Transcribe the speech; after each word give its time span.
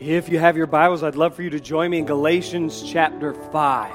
If 0.00 0.28
you 0.28 0.40
have 0.40 0.56
your 0.56 0.66
Bibles, 0.66 1.04
I'd 1.04 1.14
love 1.14 1.36
for 1.36 1.42
you 1.42 1.50
to 1.50 1.60
join 1.60 1.92
me 1.92 1.98
in 1.98 2.04
Galatians 2.04 2.82
chapter 2.82 3.32
5. 3.32 3.92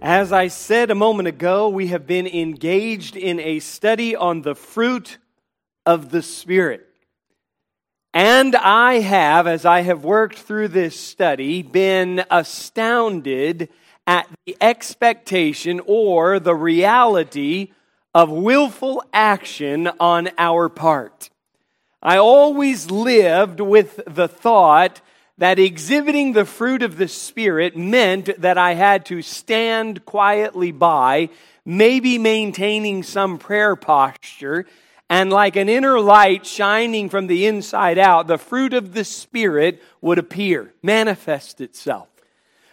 As 0.00 0.32
I 0.32 0.46
said 0.46 0.92
a 0.92 0.94
moment 0.94 1.26
ago, 1.26 1.68
we 1.68 1.88
have 1.88 2.06
been 2.06 2.28
engaged 2.28 3.16
in 3.16 3.40
a 3.40 3.58
study 3.58 4.14
on 4.14 4.42
the 4.42 4.54
fruit 4.54 5.18
of 5.84 6.12
the 6.12 6.22
Spirit. 6.22 6.86
And 8.14 8.54
I 8.54 9.00
have, 9.00 9.48
as 9.48 9.64
I 9.64 9.80
have 9.80 10.04
worked 10.04 10.38
through 10.38 10.68
this 10.68 10.98
study, 10.98 11.62
been 11.62 12.24
astounded 12.30 13.70
at 14.06 14.28
the 14.46 14.56
expectation 14.60 15.80
or 15.84 16.38
the 16.38 16.54
reality 16.54 17.72
of 18.14 18.30
willful 18.30 19.02
action 19.12 19.88
on 19.98 20.30
our 20.38 20.68
part. 20.68 21.28
I 22.02 22.18
always 22.18 22.90
lived 22.90 23.60
with 23.60 24.00
the 24.06 24.28
thought 24.28 25.00
that 25.38 25.58
exhibiting 25.58 26.32
the 26.32 26.44
fruit 26.44 26.82
of 26.82 26.96
the 26.96 27.08
Spirit 27.08 27.76
meant 27.76 28.40
that 28.40 28.56
I 28.56 28.74
had 28.74 29.04
to 29.06 29.22
stand 29.22 30.04
quietly 30.04 30.72
by, 30.72 31.30
maybe 31.64 32.18
maintaining 32.18 33.02
some 33.02 33.38
prayer 33.38 33.76
posture, 33.76 34.66
and 35.08 35.30
like 35.30 35.56
an 35.56 35.68
inner 35.68 36.00
light 36.00 36.46
shining 36.46 37.08
from 37.08 37.26
the 37.26 37.46
inside 37.46 37.98
out, 37.98 38.26
the 38.26 38.38
fruit 38.38 38.72
of 38.72 38.94
the 38.94 39.04
Spirit 39.04 39.82
would 40.00 40.18
appear, 40.18 40.72
manifest 40.82 41.60
itself. 41.60 42.08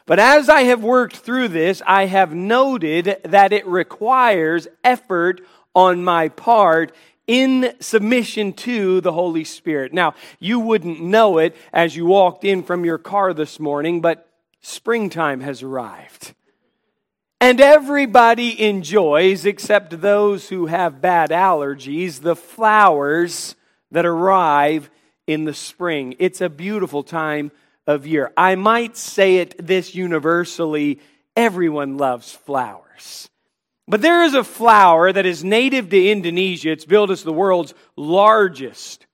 But 0.05 0.19
as 0.19 0.49
I 0.49 0.63
have 0.63 0.83
worked 0.83 1.17
through 1.17 1.49
this, 1.49 1.81
I 1.85 2.05
have 2.05 2.33
noted 2.33 3.19
that 3.23 3.53
it 3.53 3.65
requires 3.67 4.67
effort 4.83 5.41
on 5.75 6.03
my 6.03 6.29
part 6.29 6.93
in 7.27 7.73
submission 7.79 8.53
to 8.53 9.01
the 9.01 9.13
Holy 9.13 9.43
Spirit. 9.43 9.93
Now, 9.93 10.15
you 10.39 10.59
wouldn't 10.59 11.01
know 11.01 11.37
it 11.37 11.55
as 11.71 11.95
you 11.95 12.05
walked 12.05 12.43
in 12.43 12.63
from 12.63 12.85
your 12.85 12.97
car 12.97 13.33
this 13.33 13.59
morning, 13.59 14.01
but 14.01 14.29
springtime 14.61 15.41
has 15.41 15.63
arrived. 15.63 16.33
And 17.39 17.59
everybody 17.59 18.61
enjoys, 18.61 19.45
except 19.45 20.01
those 20.01 20.47
who 20.49 20.67
have 20.67 21.01
bad 21.01 21.29
allergies, 21.29 22.21
the 22.21 22.35
flowers 22.37 23.55
that 23.91 24.05
arrive 24.05 24.89
in 25.27 25.45
the 25.45 25.53
spring. 25.53 26.15
It's 26.19 26.41
a 26.41 26.49
beautiful 26.49 27.03
time 27.03 27.51
of 27.85 28.07
year. 28.07 28.31
I 28.37 28.55
might 28.55 28.95
say 28.95 29.37
it 29.37 29.55
this 29.65 29.93
universally 29.93 30.99
everyone 31.35 31.97
loves 31.97 32.31
flowers. 32.31 33.29
But 33.87 34.01
there 34.01 34.23
is 34.23 34.33
a 34.33 34.43
flower 34.43 35.11
that 35.11 35.25
is 35.25 35.43
native 35.43 35.89
to 35.89 36.09
Indonesia. 36.09 36.71
It's 36.71 36.85
billed 36.85 37.11
as 37.11 37.23
the 37.23 37.33
world's 37.33 37.73
largest. 37.95 39.05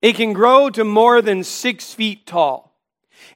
It 0.00 0.16
can 0.16 0.32
grow 0.32 0.70
to 0.70 0.84
more 0.84 1.20
than 1.22 1.44
six 1.44 1.92
feet 1.92 2.26
tall. 2.26 2.72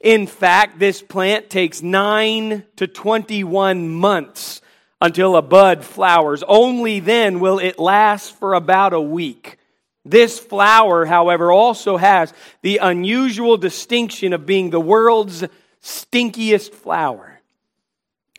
In 0.01 0.27
fact, 0.27 0.79
this 0.79 1.03
plant 1.03 1.51
takes 1.51 1.83
9 1.83 2.65
to 2.77 2.87
21 2.87 3.89
months 3.89 4.61
until 5.01 5.37
a 5.37 5.43
bud 5.43 5.85
flowers. 5.85 6.43
Only 6.47 7.01
then 7.01 7.41
will 7.41 7.59
it 7.59 7.79
last 7.79 8.37
for 8.37 8.55
about 8.55 8.93
a 8.93 9.01
week. 9.01 9.59
This 10.05 10.39
flower, 10.39 11.05
however, 11.05 11.51
also 11.51 11.97
has 11.97 12.33
the 12.63 12.79
unusual 12.79 13.57
distinction 13.57 14.33
of 14.33 14.47
being 14.47 14.71
the 14.71 14.81
world's 14.81 15.45
stinkiest 15.83 16.73
flower. 16.73 17.36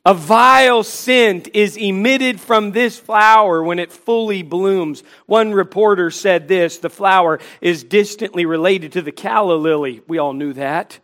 A 0.08 0.14
vile 0.14 0.84
scent 0.84 1.50
is 1.54 1.76
emitted 1.76 2.40
from 2.40 2.72
this 2.72 2.98
flower 2.98 3.62
when 3.62 3.78
it 3.78 3.92
fully 3.92 4.42
blooms. 4.42 5.04
One 5.26 5.52
reporter 5.52 6.12
said 6.12 6.48
this 6.48 6.78
the 6.78 6.90
flower 6.90 7.42
is 7.60 7.84
distantly 7.84 8.46
related 8.46 8.94
to 8.94 9.02
the 9.02 9.12
calla 9.12 9.56
lily. 9.56 10.02
We 10.08 10.18
all 10.18 10.32
knew 10.32 10.54
that. 10.54 10.98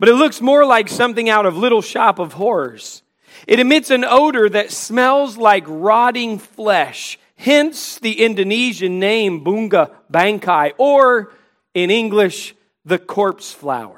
But 0.00 0.08
it 0.08 0.16
looks 0.16 0.40
more 0.40 0.66
like 0.66 0.88
something 0.88 1.28
out 1.28 1.46
of 1.46 1.56
Little 1.56 1.80
Shop 1.80 2.18
of 2.18 2.32
Horrors. 2.32 3.04
It 3.46 3.60
emits 3.60 3.90
an 3.90 4.04
odor 4.04 4.48
that 4.48 4.72
smells 4.72 5.36
like 5.36 5.62
rotting 5.68 6.40
flesh, 6.40 7.20
hence 7.36 8.00
the 8.00 8.20
Indonesian 8.20 8.98
name 8.98 9.44
Bunga 9.44 9.92
Bangkai, 10.12 10.72
or 10.76 11.32
in 11.72 11.92
English, 11.92 12.56
the 12.84 12.98
corpse 12.98 13.52
flower. 13.52 13.97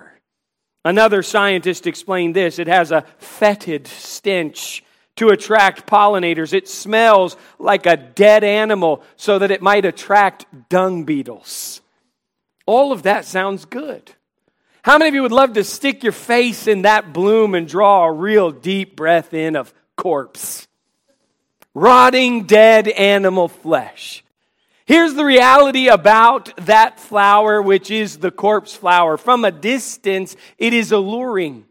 Another 0.85 1.23
scientist 1.23 1.87
explained 1.87 2.35
this 2.35 2.59
it 2.59 2.67
has 2.67 2.91
a 2.91 3.05
fetid 3.19 3.87
stench 3.87 4.83
to 5.17 5.29
attract 5.29 5.87
pollinators. 5.87 6.55
It 6.55 6.69
smells 6.69 7.37
like 7.59 7.85
a 7.87 7.97
dead 7.97 8.43
animal 8.45 9.03
so 9.17 9.39
that 9.39 9.51
it 9.51 9.61
might 9.61 9.85
attract 9.85 10.47
dung 10.71 11.05
beetles. 11.05 11.83
All 12.65 12.93
of 12.93 13.03
that 13.03 13.25
sounds 13.25 13.65
good. 13.65 14.13
How 14.83 14.97
many 14.97 15.09
of 15.09 15.15
you 15.15 15.23
would 15.23 15.33
love 15.33 15.53
to 15.55 15.65
stick 15.65 16.03
your 16.03 16.13
face 16.13 16.67
in 16.67 16.83
that 16.83 17.13
bloom 17.13 17.55
and 17.55 17.69
draw 17.69 18.07
a 18.07 18.13
real 18.13 18.51
deep 18.51 18.97
breath 18.97 19.35
in 19.35 19.57
of 19.57 19.75
corpse? 19.97 20.67
Rotting 21.75 22.45
dead 22.45 22.89
animal 22.89 23.49
flesh. 23.49 24.25
Here's 24.91 25.15
the 25.15 25.25
reality 25.25 25.87
about 25.87 26.53
that 26.67 26.99
flower, 26.99 27.63
which 27.63 27.93
is 27.93 28.19
the 28.19 28.33
corpse 28.33 28.75
flower. 28.75 29.17
From 29.17 29.45
a 29.45 29.53
distance, 29.53 30.35
it 30.59 30.73
is 30.73 30.91
alluring. 30.91 31.67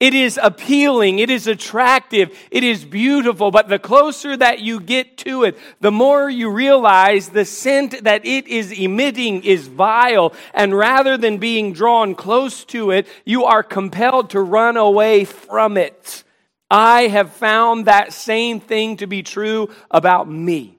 It 0.00 0.14
is 0.14 0.40
appealing. 0.42 1.18
It 1.18 1.28
is 1.28 1.46
attractive. 1.46 2.34
It 2.50 2.64
is 2.64 2.86
beautiful. 2.86 3.50
But 3.50 3.68
the 3.68 3.78
closer 3.78 4.34
that 4.34 4.60
you 4.60 4.80
get 4.80 5.18
to 5.18 5.44
it, 5.44 5.58
the 5.80 5.92
more 5.92 6.30
you 6.30 6.48
realize 6.48 7.28
the 7.28 7.44
scent 7.44 8.04
that 8.04 8.24
it 8.24 8.48
is 8.48 8.72
emitting 8.72 9.44
is 9.44 9.68
vile. 9.68 10.32
And 10.54 10.74
rather 10.74 11.18
than 11.18 11.36
being 11.36 11.74
drawn 11.74 12.14
close 12.14 12.64
to 12.64 12.92
it, 12.92 13.06
you 13.26 13.44
are 13.44 13.62
compelled 13.62 14.30
to 14.30 14.40
run 14.40 14.78
away 14.78 15.26
from 15.26 15.76
it. 15.76 16.24
I 16.70 17.08
have 17.08 17.30
found 17.30 17.84
that 17.84 18.14
same 18.14 18.58
thing 18.58 18.96
to 18.96 19.06
be 19.06 19.22
true 19.22 19.68
about 19.90 20.30
me. 20.30 20.77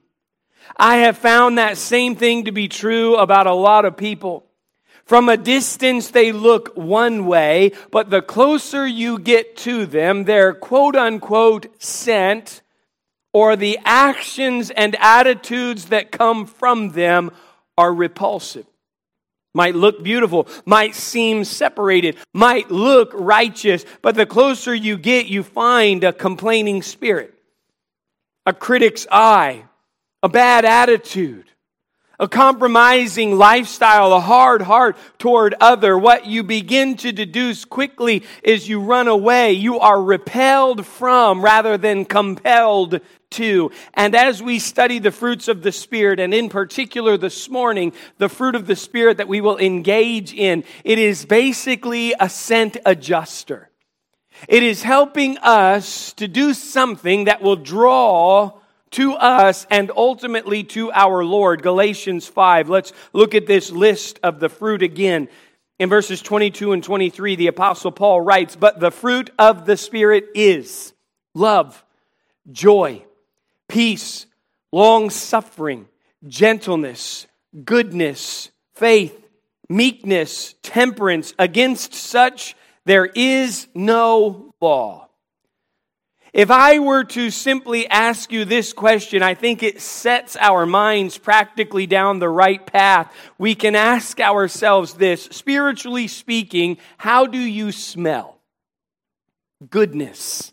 I 0.80 0.96
have 0.98 1.18
found 1.18 1.58
that 1.58 1.76
same 1.76 2.16
thing 2.16 2.46
to 2.46 2.52
be 2.52 2.66
true 2.66 3.16
about 3.16 3.46
a 3.46 3.52
lot 3.52 3.84
of 3.84 3.98
people. 3.98 4.46
From 5.04 5.28
a 5.28 5.36
distance, 5.36 6.08
they 6.08 6.32
look 6.32 6.74
one 6.74 7.26
way, 7.26 7.72
but 7.90 8.08
the 8.08 8.22
closer 8.22 8.86
you 8.86 9.18
get 9.18 9.58
to 9.58 9.84
them, 9.84 10.24
their 10.24 10.54
quote 10.54 10.96
unquote 10.96 11.66
scent 11.82 12.62
or 13.34 13.56
the 13.56 13.78
actions 13.84 14.70
and 14.70 14.96
attitudes 14.96 15.86
that 15.86 16.10
come 16.10 16.46
from 16.46 16.92
them 16.92 17.30
are 17.76 17.92
repulsive. 17.92 18.64
Might 19.52 19.74
look 19.74 20.02
beautiful, 20.02 20.48
might 20.64 20.94
seem 20.94 21.44
separated, 21.44 22.16
might 22.32 22.70
look 22.70 23.10
righteous, 23.12 23.84
but 24.00 24.14
the 24.14 24.24
closer 24.24 24.74
you 24.74 24.96
get, 24.96 25.26
you 25.26 25.42
find 25.42 26.04
a 26.04 26.12
complaining 26.14 26.80
spirit, 26.80 27.34
a 28.46 28.54
critic's 28.54 29.06
eye, 29.12 29.64
a 30.22 30.28
bad 30.28 30.64
attitude, 30.64 31.46
a 32.18 32.28
compromising 32.28 33.38
lifestyle, 33.38 34.12
a 34.12 34.20
hard 34.20 34.60
heart 34.60 34.98
toward 35.18 35.54
other, 35.60 35.96
what 35.96 36.26
you 36.26 36.42
begin 36.42 36.96
to 36.98 37.12
deduce 37.12 37.64
quickly 37.64 38.22
is 38.42 38.68
you 38.68 38.80
run 38.80 39.08
away. 39.08 39.52
You 39.52 39.78
are 39.80 40.02
repelled 40.02 40.84
from 40.84 41.42
rather 41.42 41.78
than 41.78 42.04
compelled 42.04 43.00
to. 43.30 43.70
And 43.94 44.14
as 44.14 44.42
we 44.42 44.58
study 44.58 44.98
the 44.98 45.10
fruits 45.10 45.48
of 45.48 45.62
the 45.62 45.72
Spirit, 45.72 46.20
and 46.20 46.34
in 46.34 46.50
particular 46.50 47.16
this 47.16 47.48
morning, 47.48 47.94
the 48.18 48.28
fruit 48.28 48.54
of 48.54 48.66
the 48.66 48.76
Spirit 48.76 49.16
that 49.16 49.28
we 49.28 49.40
will 49.40 49.56
engage 49.56 50.34
in, 50.34 50.64
it 50.84 50.98
is 50.98 51.24
basically 51.24 52.14
a 52.20 52.28
scent 52.28 52.76
adjuster. 52.84 53.70
It 54.46 54.62
is 54.62 54.82
helping 54.82 55.38
us 55.38 56.12
to 56.14 56.28
do 56.28 56.52
something 56.52 57.24
that 57.24 57.40
will 57.40 57.56
draw 57.56 58.59
to 58.92 59.12
us 59.14 59.66
and 59.70 59.90
ultimately 59.94 60.64
to 60.64 60.90
our 60.92 61.24
Lord. 61.24 61.62
Galatians 61.62 62.26
5. 62.26 62.68
Let's 62.68 62.92
look 63.12 63.34
at 63.34 63.46
this 63.46 63.70
list 63.70 64.18
of 64.22 64.40
the 64.40 64.48
fruit 64.48 64.82
again. 64.82 65.28
In 65.78 65.88
verses 65.88 66.20
22 66.20 66.72
and 66.72 66.84
23, 66.84 67.36
the 67.36 67.46
Apostle 67.46 67.92
Paul 67.92 68.20
writes, 68.20 68.56
But 68.56 68.80
the 68.80 68.90
fruit 68.90 69.30
of 69.38 69.64
the 69.64 69.76
Spirit 69.76 70.26
is 70.34 70.92
love, 71.34 71.82
joy, 72.50 73.02
peace, 73.68 74.26
long 74.72 75.10
suffering, 75.10 75.88
gentleness, 76.26 77.26
goodness, 77.64 78.50
faith, 78.74 79.26
meekness, 79.68 80.54
temperance. 80.62 81.32
Against 81.38 81.94
such 81.94 82.56
there 82.84 83.06
is 83.06 83.68
no 83.74 84.54
law. 84.60 85.09
If 86.32 86.50
I 86.50 86.78
were 86.78 87.04
to 87.04 87.30
simply 87.30 87.88
ask 87.88 88.30
you 88.30 88.44
this 88.44 88.72
question, 88.72 89.22
I 89.22 89.34
think 89.34 89.62
it 89.62 89.80
sets 89.80 90.36
our 90.36 90.64
minds 90.64 91.18
practically 91.18 91.86
down 91.86 92.18
the 92.18 92.28
right 92.28 92.64
path. 92.64 93.12
We 93.36 93.54
can 93.54 93.74
ask 93.74 94.20
ourselves 94.20 94.94
this 94.94 95.24
spiritually 95.24 96.06
speaking, 96.06 96.78
how 96.98 97.26
do 97.26 97.38
you 97.38 97.72
smell? 97.72 98.38
Goodness. 99.68 100.52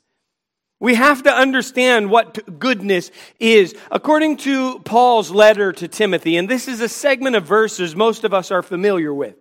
We 0.79 0.95
have 0.95 1.24
to 1.24 1.31
understand 1.31 2.09
what 2.09 2.59
goodness 2.59 3.12
is. 3.39 3.75
According 3.91 4.38
to 4.38 4.79
Paul's 4.79 5.31
letter 5.31 5.71
to 5.74 5.88
Timothy, 5.88 6.38
and 6.38 6.50
this 6.50 6.68
is 6.68 6.81
a 6.81 6.89
segment 6.89 7.35
of 7.35 7.45
verses 7.45 7.95
most 7.95 8.24
of 8.24 8.33
us 8.33 8.51
are 8.51 8.62
familiar 8.62 9.13
with, 9.13 9.35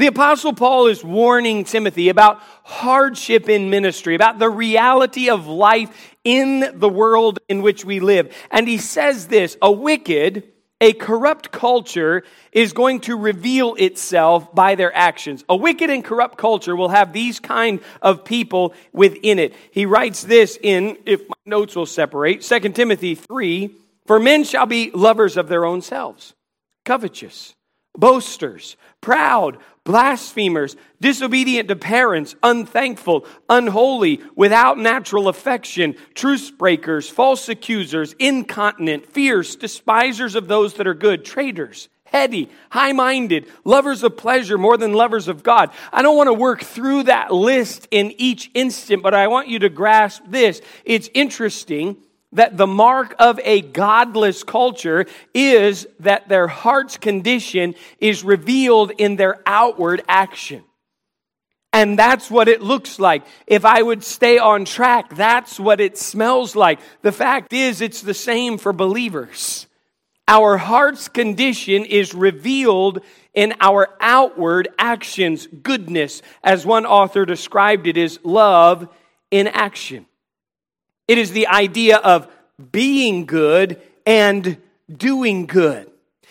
the 0.00 0.06
Apostle 0.06 0.54
Paul 0.54 0.86
is 0.86 1.04
warning 1.04 1.64
Timothy 1.64 2.08
about 2.08 2.40
hardship 2.64 3.50
in 3.50 3.68
ministry, 3.68 4.14
about 4.14 4.38
the 4.38 4.48
reality 4.48 5.28
of 5.28 5.46
life 5.46 6.16
in 6.24 6.78
the 6.78 6.88
world 6.88 7.38
in 7.50 7.60
which 7.60 7.84
we 7.84 8.00
live. 8.00 8.34
And 8.50 8.66
he 8.66 8.78
says 8.78 9.26
this 9.26 9.58
a 9.60 9.70
wicked, 9.70 10.44
a 10.80 10.94
corrupt 10.94 11.52
culture 11.52 12.22
is 12.50 12.72
going 12.72 13.00
to 13.00 13.14
reveal 13.14 13.74
itself 13.74 14.54
by 14.54 14.74
their 14.74 14.94
actions. 14.96 15.44
A 15.50 15.56
wicked 15.56 15.90
and 15.90 16.02
corrupt 16.02 16.38
culture 16.38 16.74
will 16.74 16.88
have 16.88 17.12
these 17.12 17.38
kind 17.38 17.80
of 18.00 18.24
people 18.24 18.72
within 18.94 19.38
it. 19.38 19.54
He 19.70 19.84
writes 19.84 20.22
this 20.22 20.58
in, 20.62 20.96
if 21.04 21.28
my 21.28 21.34
notes 21.44 21.76
will 21.76 21.84
separate, 21.84 22.40
2 22.40 22.60
Timothy 22.70 23.16
3 23.16 23.74
For 24.06 24.18
men 24.18 24.44
shall 24.44 24.66
be 24.66 24.90
lovers 24.92 25.36
of 25.36 25.48
their 25.48 25.66
own 25.66 25.82
selves, 25.82 26.32
covetous, 26.86 27.54
boasters, 28.00 28.76
proud, 29.00 29.58
blasphemers, 29.84 30.76
disobedient 31.00 31.68
to 31.68 31.76
parents, 31.76 32.34
unthankful, 32.42 33.26
unholy, 33.48 34.20
without 34.34 34.78
natural 34.78 35.28
affection, 35.28 35.94
truce 36.14 36.50
breakers, 36.50 37.08
false 37.08 37.48
accusers, 37.48 38.14
incontinent, 38.18 39.06
fierce, 39.06 39.56
despisers 39.56 40.34
of 40.34 40.48
those 40.48 40.74
that 40.74 40.86
are 40.86 40.94
good, 40.94 41.24
traitors 41.24 41.88
heady, 42.10 42.50
high 42.70 42.92
minded, 42.92 43.46
lovers 43.64 44.02
of 44.02 44.16
pleasure 44.16 44.58
more 44.58 44.76
than 44.76 44.92
lovers 44.92 45.28
of 45.28 45.42
God. 45.42 45.70
I 45.92 46.02
don't 46.02 46.16
want 46.16 46.26
to 46.26 46.34
work 46.34 46.62
through 46.62 47.04
that 47.04 47.32
list 47.32 47.86
in 47.90 48.12
each 48.18 48.50
instant, 48.52 49.02
but 49.02 49.14
I 49.14 49.28
want 49.28 49.48
you 49.48 49.60
to 49.60 49.68
grasp 49.68 50.22
this. 50.26 50.60
It's 50.84 51.08
interesting 51.14 51.96
that 52.32 52.56
the 52.56 52.66
mark 52.66 53.14
of 53.18 53.40
a 53.40 53.60
godless 53.60 54.44
culture 54.44 55.06
is 55.34 55.86
that 56.00 56.28
their 56.28 56.46
heart's 56.46 56.96
condition 56.96 57.74
is 57.98 58.22
revealed 58.22 58.92
in 58.98 59.16
their 59.16 59.40
outward 59.46 60.02
action. 60.08 60.62
And 61.72 61.98
that's 61.98 62.30
what 62.30 62.48
it 62.48 62.62
looks 62.62 62.98
like. 62.98 63.24
If 63.46 63.64
I 63.64 63.80
would 63.82 64.02
stay 64.02 64.38
on 64.38 64.64
track, 64.64 65.14
that's 65.14 65.58
what 65.58 65.80
it 65.80 65.96
smells 65.96 66.56
like. 66.56 66.80
The 67.02 67.12
fact 67.12 67.52
is, 67.52 67.80
it's 67.80 68.02
the 68.02 68.14
same 68.14 68.58
for 68.58 68.72
believers. 68.72 69.66
Our 70.26 70.56
heart's 70.56 71.08
condition 71.08 71.84
is 71.84 72.14
revealed 72.14 73.00
in 73.34 73.54
our 73.60 73.88
outward 74.00 74.68
actions. 74.78 75.46
Goodness, 75.46 76.22
as 76.42 76.66
one 76.66 76.86
author 76.86 77.24
described 77.24 77.86
it, 77.86 77.96
is 77.96 78.18
love 78.24 78.88
in 79.30 79.46
action. 79.46 80.06
It 81.10 81.18
is 81.18 81.32
the 81.32 81.48
idea 81.48 81.96
of 81.96 82.28
being 82.70 83.26
good 83.26 83.82
and 84.06 84.58
doing 84.88 85.46
good. 85.46 85.90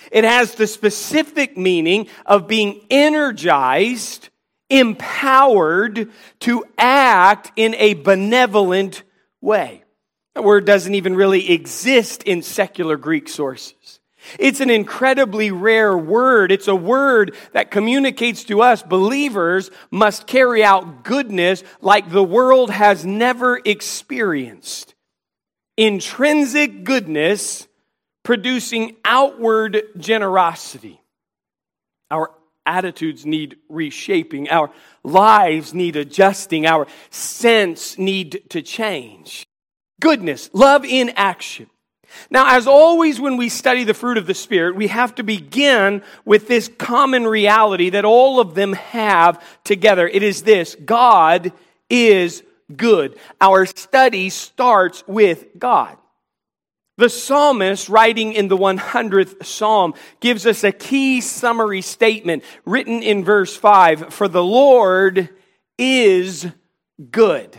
It 0.10 0.24
has 0.24 0.56
the 0.56 0.68
specific 0.68 1.58
meaning 1.58 2.08
of 2.26 2.48
being 2.48 2.80
energized, 2.90 4.30
empowered 4.70 6.10
to 6.40 6.64
act 6.78 7.52
in 7.58 7.76
a 7.76 7.96
benevolent 7.96 9.04
way. 9.42 9.84
That 10.36 10.46
word 10.46 10.64
doesn't 10.64 10.96
even 10.96 11.14
really 11.14 11.52
exist 11.52 12.24
in 12.24 12.42
secular 12.42 12.96
Greek 12.96 13.28
sources. 13.28 13.99
It's 14.38 14.60
an 14.60 14.70
incredibly 14.70 15.52
rare 15.52 15.98
word. 15.98 16.52
It's 16.52 16.68
a 16.68 16.76
word 16.76 17.36
that 17.54 17.72
communicates 17.72 18.44
to 18.46 18.62
us 18.62 18.84
believers 18.84 19.72
must 19.92 20.28
carry 20.28 20.64
out 20.64 21.04
goodness 21.04 21.64
like 21.82 22.10
the 22.10 22.24
world 22.24 22.70
has 22.70 23.06
never 23.06 23.60
experienced. 23.64 24.96
Intrinsic 25.78 26.84
goodness 26.84 27.68
producing 28.24 28.96
outward 29.06 29.82
generosity. 29.98 31.02
Our 32.12 32.32
attitudes 32.66 33.26
need 33.26 33.58
reshaping. 33.70 34.50
Our 34.50 34.72
lives 35.04 35.74
need 35.74 35.96
adjusting. 35.96 36.66
Our 36.66 36.88
sense 37.10 37.98
need 37.98 38.44
to 38.50 38.62
change. 38.62 39.48
Goodness, 40.00 40.50
love 40.54 40.86
in 40.86 41.10
action. 41.16 41.68
Now, 42.30 42.56
as 42.56 42.68
always, 42.68 43.20
when 43.20 43.38
we 43.38 43.50
study 43.50 43.84
the 43.84 43.94
fruit 43.94 44.18
of 44.18 44.28
the 44.28 44.34
Spirit, 44.34 44.76
we 44.76 44.88
have 44.88 45.16
to 45.16 45.24
begin 45.24 46.04
with 46.26 46.48
this 46.48 46.70
common 46.78 47.26
reality 47.26 47.90
that 47.92 48.06
all 48.06 48.40
of 48.40 48.56
them 48.56 48.74
have 48.74 49.44
together. 49.64 50.08
It 50.08 50.24
is 50.24 50.44
this 50.44 50.76
God 50.76 51.52
is 51.90 52.44
good. 52.76 53.18
Our 53.42 53.66
study 53.66 54.30
starts 54.30 55.04
with 55.08 55.46
God. 55.58 55.98
The 56.98 57.10
psalmist, 57.10 57.88
writing 57.88 58.34
in 58.34 58.50
the 58.50 58.58
100th 58.58 59.46
psalm, 59.46 59.94
gives 60.20 60.46
us 60.46 60.66
a 60.66 60.74
key 60.74 61.22
summary 61.22 61.82
statement 61.82 62.44
written 62.66 63.02
in 63.02 63.24
verse 63.24 63.56
5 63.56 64.14
For 64.14 64.28
the 64.28 64.44
Lord 64.44 65.30
is 65.78 66.46
good. 67.10 67.58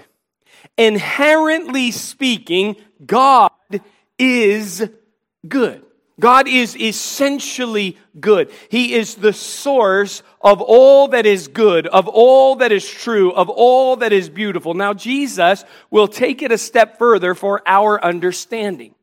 Inherently 0.76 1.90
speaking, 1.90 2.76
God 3.04 3.50
is 4.20 4.88
good. 5.48 5.82
God 6.20 6.46
is 6.46 6.76
essentially 6.76 7.96
good. 8.20 8.52
He 8.68 8.92
is 8.92 9.14
the 9.14 9.32
source 9.32 10.22
of 10.42 10.60
all 10.60 11.08
that 11.08 11.24
is 11.24 11.48
good, 11.48 11.86
of 11.86 12.06
all 12.08 12.56
that 12.56 12.70
is 12.70 12.88
true, 12.88 13.32
of 13.32 13.48
all 13.48 13.96
that 13.96 14.12
is 14.12 14.28
beautiful. 14.28 14.74
Now, 14.74 14.92
Jesus 14.92 15.64
will 15.90 16.08
take 16.08 16.42
it 16.42 16.52
a 16.52 16.58
step 16.58 16.98
further 16.98 17.34
for 17.34 17.62
our 17.66 18.02
understanding. 18.04 18.94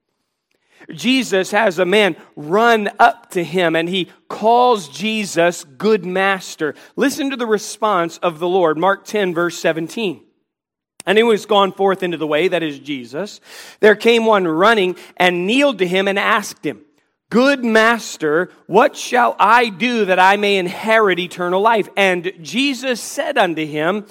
Jesus 0.92 1.52
has 1.52 1.80
a 1.80 1.86
man 1.86 2.16
run 2.36 2.90
up 3.00 3.32
to 3.32 3.44
him 3.44 3.76
and 3.76 3.90
he 3.90 4.10
calls 4.30 4.88
Jesus 4.88 5.64
good 5.64 6.06
master. 6.06 6.76
Listen 6.96 7.32
to 7.32 7.36
the 7.36 7.48
response 7.48 8.20
of 8.20 8.38
the 8.38 8.48
Lord. 8.48 8.78
Mark 8.78 9.06
10, 9.06 9.34
verse 9.34 9.58
17. 9.58 10.27
And 11.08 11.18
he 11.18 11.24
was 11.24 11.46
gone 11.46 11.72
forth 11.72 12.04
into 12.04 12.18
the 12.18 12.28
way, 12.28 12.50
that 12.50 12.62
is 12.62 12.78
Jesus. 12.78 13.40
There 13.80 13.96
came 13.96 14.26
one 14.26 14.46
running 14.46 14.98
and 15.16 15.48
kneeled 15.48 15.80
to 15.80 15.88
him 15.88 16.08
and 16.08 16.20
asked 16.20 16.66
him, 16.66 16.82
Good 17.30 17.64
master, 17.64 18.52
what 18.68 18.96
shall 18.96 19.36
I 19.40 19.70
do 19.70 20.06
that 20.06 20.20
I 20.20 20.36
may 20.36 20.58
inherit 20.58 21.18
eternal 21.18 21.62
life? 21.62 21.90
And 21.98 22.32
Jesus 22.42 23.02
said 23.02 23.38
unto 23.38 23.66
him, 23.66 24.06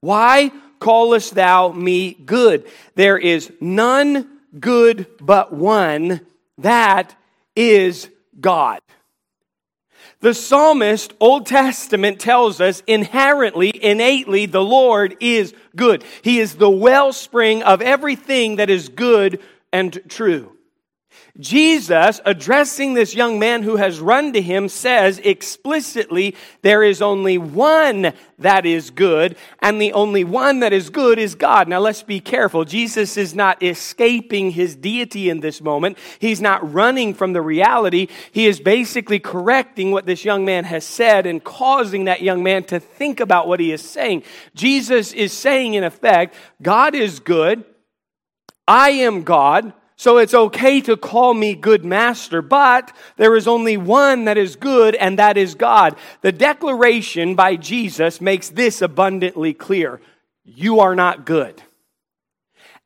Why 0.00 0.52
callest 0.80 1.34
thou 1.34 1.70
me 1.70 2.14
good? 2.14 2.68
There 2.96 3.16
is 3.16 3.52
none 3.60 4.28
good 4.58 5.06
but 5.20 5.52
one, 5.52 6.20
that 6.58 7.14
is 7.54 8.08
God. 8.40 8.80
The 10.20 10.34
psalmist, 10.34 11.14
Old 11.18 11.46
Testament, 11.46 12.20
tells 12.20 12.60
us 12.60 12.82
inherently, 12.86 13.72
innately, 13.82 14.44
the 14.44 14.62
Lord 14.62 15.16
is 15.18 15.54
good. 15.74 16.04
He 16.20 16.40
is 16.40 16.56
the 16.56 16.68
wellspring 16.68 17.62
of 17.62 17.80
everything 17.80 18.56
that 18.56 18.68
is 18.68 18.90
good 18.90 19.40
and 19.72 19.98
true. 20.08 20.56
Jesus, 21.38 22.20
addressing 22.26 22.94
this 22.94 23.14
young 23.14 23.38
man 23.38 23.62
who 23.62 23.76
has 23.76 24.00
run 24.00 24.32
to 24.32 24.42
him, 24.42 24.68
says 24.68 25.18
explicitly, 25.20 26.34
There 26.62 26.82
is 26.82 27.00
only 27.00 27.38
one 27.38 28.12
that 28.38 28.66
is 28.66 28.90
good, 28.90 29.36
and 29.60 29.80
the 29.80 29.92
only 29.92 30.24
one 30.24 30.60
that 30.60 30.72
is 30.72 30.90
good 30.90 31.18
is 31.18 31.34
God. 31.34 31.68
Now 31.68 31.78
let's 31.78 32.02
be 32.02 32.20
careful. 32.20 32.64
Jesus 32.64 33.16
is 33.16 33.34
not 33.34 33.62
escaping 33.62 34.50
his 34.50 34.74
deity 34.74 35.30
in 35.30 35.40
this 35.40 35.60
moment. 35.60 35.98
He's 36.18 36.40
not 36.40 36.72
running 36.72 37.14
from 37.14 37.32
the 37.32 37.42
reality. 37.42 38.08
He 38.32 38.46
is 38.46 38.60
basically 38.60 39.18
correcting 39.18 39.92
what 39.92 40.06
this 40.06 40.24
young 40.24 40.44
man 40.44 40.64
has 40.64 40.84
said 40.84 41.26
and 41.26 41.42
causing 41.42 42.04
that 42.04 42.22
young 42.22 42.42
man 42.42 42.64
to 42.64 42.80
think 42.80 43.20
about 43.20 43.46
what 43.46 43.60
he 43.60 43.72
is 43.72 43.82
saying. 43.82 44.24
Jesus 44.54 45.12
is 45.12 45.32
saying, 45.32 45.74
in 45.74 45.84
effect, 45.84 46.34
God 46.60 46.94
is 46.94 47.20
good. 47.20 47.64
I 48.66 48.90
am 48.90 49.22
God. 49.22 49.72
So 50.00 50.16
it's 50.16 50.32
okay 50.32 50.80
to 50.80 50.96
call 50.96 51.34
me 51.34 51.54
good 51.54 51.84
master, 51.84 52.40
but 52.40 52.90
there 53.18 53.36
is 53.36 53.46
only 53.46 53.76
one 53.76 54.24
that 54.24 54.38
is 54.38 54.56
good, 54.56 54.94
and 54.94 55.18
that 55.18 55.36
is 55.36 55.54
God. 55.54 55.94
The 56.22 56.32
declaration 56.32 57.34
by 57.34 57.56
Jesus 57.56 58.18
makes 58.18 58.48
this 58.48 58.80
abundantly 58.80 59.52
clear. 59.52 60.00
You 60.42 60.80
are 60.80 60.94
not 60.94 61.26
good, 61.26 61.62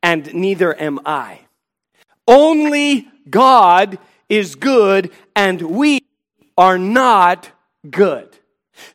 and 0.02 0.34
neither 0.34 0.76
am 0.76 0.98
I. 1.06 1.42
Only 2.26 3.06
God 3.30 4.00
is 4.28 4.56
good, 4.56 5.12
and 5.36 5.62
we 5.62 6.00
are 6.58 6.78
not 6.78 7.48
good. 7.88 8.36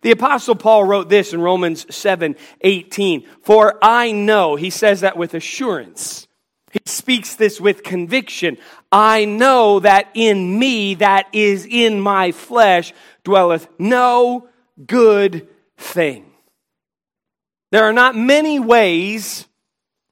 The 0.02 0.12
apostle 0.12 0.56
Paul 0.56 0.84
wrote 0.84 1.08
this 1.08 1.32
in 1.32 1.40
Romans 1.40 1.86
7 1.96 2.36
18. 2.60 3.26
For 3.44 3.80
I 3.82 4.12
know, 4.12 4.58
he 4.58 4.72
says 4.72 5.00
that 5.00 5.16
with 5.16 5.36
assurance 5.36 6.28
he 6.72 6.80
speaks 6.86 7.36
this 7.36 7.60
with 7.60 7.84
conviction. 7.84 8.58
I 8.92 9.26
know 9.26 9.80
that 9.80 10.10
in 10.14 10.60
me, 10.60 10.96
that 10.96 11.28
is 11.34 11.66
in 11.66 12.00
my 12.00 12.32
flesh, 12.32 12.94
dwelleth 13.24 13.68
no 13.80 14.48
good 14.86 15.48
thing. 15.78 16.26
There 17.72 17.84
are 17.84 17.94
not 17.94 18.16
many 18.16 18.60
ways 18.60 19.48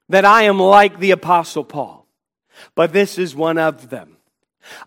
that 0.09 0.25
I 0.25 0.43
am 0.43 0.59
like 0.59 0.99
the 0.99 1.11
Apostle 1.11 1.63
Paul, 1.63 2.07
but 2.75 2.93
this 2.93 3.17
is 3.17 3.35
one 3.35 3.57
of 3.57 3.89
them. 3.89 4.17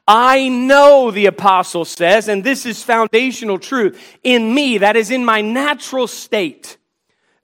I 0.07 0.49
know, 0.49 1.11
the 1.11 1.27
apostle 1.27 1.85
says, 1.85 2.29
and 2.29 2.45
this 2.45 2.67
is 2.67 2.83
foundational 2.83 3.59
truth, 3.59 4.19
in 4.23 4.55
me, 4.55 4.79
that 4.79 4.97
is 4.97 5.11
in 5.11 5.25
my 5.25 5.41
natural 5.41 6.07
state. 6.07 6.77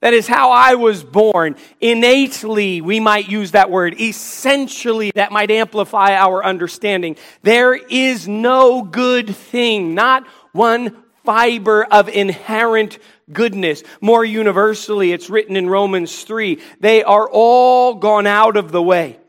That 0.01 0.13
is 0.13 0.27
how 0.27 0.51
I 0.51 0.75
was 0.75 1.03
born. 1.03 1.55
Innately, 1.81 2.81
we 2.81 2.99
might 2.99 3.29
use 3.29 3.51
that 3.51 3.71
word. 3.71 3.99
Essentially, 3.99 5.11
that 5.15 5.31
might 5.31 5.49
amplify 5.49 6.13
our 6.13 6.45
understanding. 6.45 7.17
There 7.41 7.73
is 7.73 8.27
no 8.27 8.83
good 8.83 9.35
thing, 9.35 9.95
not 9.95 10.27
one 10.51 10.95
fiber 11.23 11.83
of 11.83 12.09
inherent 12.09 12.99
goodness. 13.33 13.83
More 13.99 14.23
universally, 14.23 15.11
it's 15.11 15.29
written 15.29 15.57
in 15.57 15.69
Romans 15.69 16.23
3 16.23 16.61
they 16.79 17.03
are 17.03 17.27
all 17.29 17.95
gone 17.95 18.27
out 18.27 18.55
of 18.55 18.71
the 18.71 18.81
way. 18.81 19.19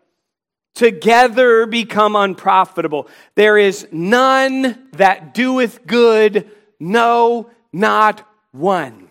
Together 0.74 1.66
become 1.66 2.14
unprofitable. 2.14 3.08
There 3.34 3.58
is 3.58 3.88
none 3.90 4.88
that 4.92 5.34
doeth 5.34 5.86
good, 5.86 6.48
no, 6.78 7.50
not 7.72 8.22
one. 8.52 9.07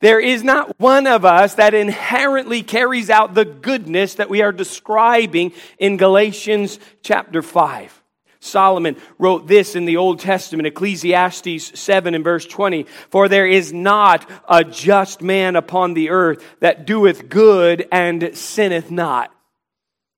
There 0.00 0.20
is 0.20 0.44
not 0.44 0.78
one 0.78 1.06
of 1.06 1.24
us 1.24 1.54
that 1.54 1.74
inherently 1.74 2.62
carries 2.62 3.08
out 3.08 3.34
the 3.34 3.44
goodness 3.44 4.14
that 4.14 4.28
we 4.28 4.42
are 4.42 4.52
describing 4.52 5.52
in 5.78 5.96
Galatians 5.96 6.78
chapter 7.02 7.42
5. 7.42 8.02
Solomon 8.40 8.96
wrote 9.18 9.46
this 9.46 9.74
in 9.74 9.86
the 9.86 9.96
Old 9.96 10.20
Testament, 10.20 10.66
Ecclesiastes 10.66 11.78
7 11.78 12.14
and 12.14 12.22
verse 12.22 12.46
20. 12.46 12.86
For 13.10 13.28
there 13.28 13.46
is 13.46 13.72
not 13.72 14.28
a 14.48 14.62
just 14.62 15.22
man 15.22 15.56
upon 15.56 15.94
the 15.94 16.10
earth 16.10 16.44
that 16.60 16.86
doeth 16.86 17.28
good 17.28 17.88
and 17.90 18.36
sinneth 18.36 18.90
not. 18.90 19.32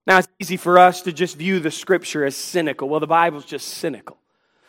Now, 0.07 0.19
it's 0.19 0.29
easy 0.41 0.57
for 0.57 0.79
us 0.79 1.03
to 1.03 1.13
just 1.13 1.37
view 1.37 1.61
the 1.61 1.71
scripture 1.71 2.25
as 2.25 2.35
cynical. 2.35 2.89
Well, 2.89 3.01
the 3.01 3.07
Bible's 3.07 3.45
just 3.45 3.69
cynical. 3.69 4.18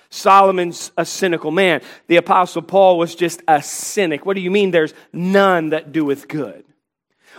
Solomon's 0.10 0.92
a 0.98 1.06
cynical 1.06 1.52
man. 1.52 1.82
The 2.08 2.18
Apostle 2.18 2.64
Paul 2.64 2.98
was 2.98 3.16
just 3.16 3.42
a 3.48 3.62
cynic. 3.62 4.26
What 4.26 4.36
do 4.36 4.42
you 4.42 4.52
mean 4.52 4.72
there's 4.72 4.94
none 5.14 5.70
that 5.70 5.92
doeth 5.92 6.28
good? 6.28 6.66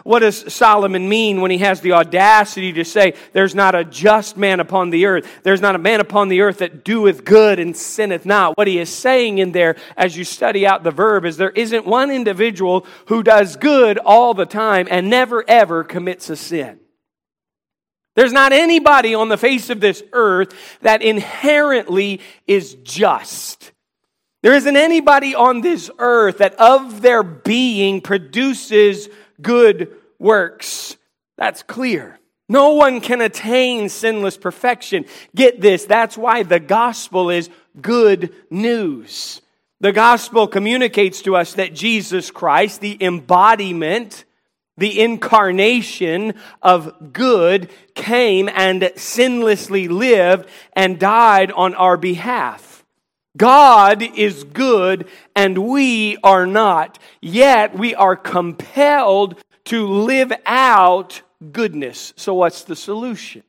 What 0.05 0.21
does 0.21 0.53
Solomon 0.53 1.09
mean 1.09 1.41
when 1.41 1.51
he 1.51 1.59
has 1.59 1.81
the 1.81 1.93
audacity 1.93 2.73
to 2.75 2.85
say, 2.85 3.15
There's 3.33 3.55
not 3.55 3.75
a 3.75 3.85
just 3.85 4.37
man 4.37 4.61
upon 4.61 4.91
the 4.91 5.07
earth? 5.07 5.29
There's 5.43 5.61
not 5.61 5.75
a 5.75 5.79
man 5.79 6.01
upon 6.01 6.29
the 6.29 6.41
earth 6.41 6.59
that 6.59 6.85
doeth 6.85 7.25
good 7.25 7.59
and 7.59 7.77
sinneth 7.77 8.25
not. 8.25 8.57
What 8.57 8.69
he 8.69 8.79
is 8.79 8.89
saying 8.89 9.39
in 9.39 9.53
there, 9.53 9.77
as 9.97 10.17
you 10.17 10.25
study 10.25 10.67
out 10.67 10.85
the 10.85 10.91
verb, 10.91 11.25
is 11.25 11.37
there 11.37 11.51
isn't 11.51 11.87
one 11.87 12.11
individual 12.11 12.87
who 13.07 13.23
does 13.23 13.57
good 13.57 13.99
all 13.99 14.33
the 14.33 14.47
time 14.47 14.87
and 14.91 15.11
never 15.11 15.45
ever 15.49 15.85
commits 15.85 16.31
a 16.31 16.37
sin. 16.37 16.81
There's 18.17 18.33
not 18.33 18.53
anybody 18.53 19.15
on 19.15 19.29
the 19.29 19.37
face 19.37 19.71
of 19.71 19.81
this 19.81 20.03
earth 20.13 20.53
that 20.83 21.03
inherently 21.03 22.21
is 22.47 22.75
just. 22.83 23.73
There 24.43 24.55
isn't 24.55 24.77
anybody 24.77 25.35
on 25.35 25.61
this 25.61 25.91
earth 25.99 26.39
that 26.39 26.55
of 26.55 27.03
their 27.03 27.23
being 27.23 28.01
produces 28.01 29.09
good 29.41 29.95
works. 30.19 30.97
That's 31.37 31.63
clear. 31.63 32.19
No 32.49 32.71
one 32.71 33.01
can 33.01 33.21
attain 33.21 33.89
sinless 33.89 34.37
perfection. 34.37 35.05
Get 35.37 35.61
this, 35.61 35.85
that's 35.85 36.19
why 36.19 36.43
the 36.43 36.59
gospel 36.59 37.31
is 37.31 37.49
good 37.81 38.35
news. 38.51 39.41
The 39.81 39.93
gospel 39.93 40.49
communicates 40.49 41.23
to 41.23 41.37
us 41.37 41.55
that 41.55 41.75
Jesus 41.75 42.31
Christ, 42.31 42.81
the 42.81 42.99
embodiment, 43.01 44.25
the 44.81 45.01
incarnation 45.01 46.35
of 46.63 47.13
good 47.13 47.71
came 47.95 48.49
and 48.49 48.83
sinlessly 48.97 49.89
lived 49.89 50.49
and 50.73 50.99
died 50.99 51.53
on 51.53 51.75
our 51.75 51.97
behalf. 51.97 52.85
God 53.37 54.03
is 54.03 54.43
good 54.43 55.07
and 55.37 55.59
we 55.59 56.17
are 56.25 56.47
not. 56.47 56.99
Yet 57.21 57.79
we 57.79 57.95
are 57.95 58.17
compelled 58.17 59.39
to 59.67 59.87
live 59.87 60.33
out 60.47 61.23
goodness. 61.53 62.13
So, 62.17 62.35
what's 62.35 62.65
the 62.65 62.75
solution? 62.75 63.43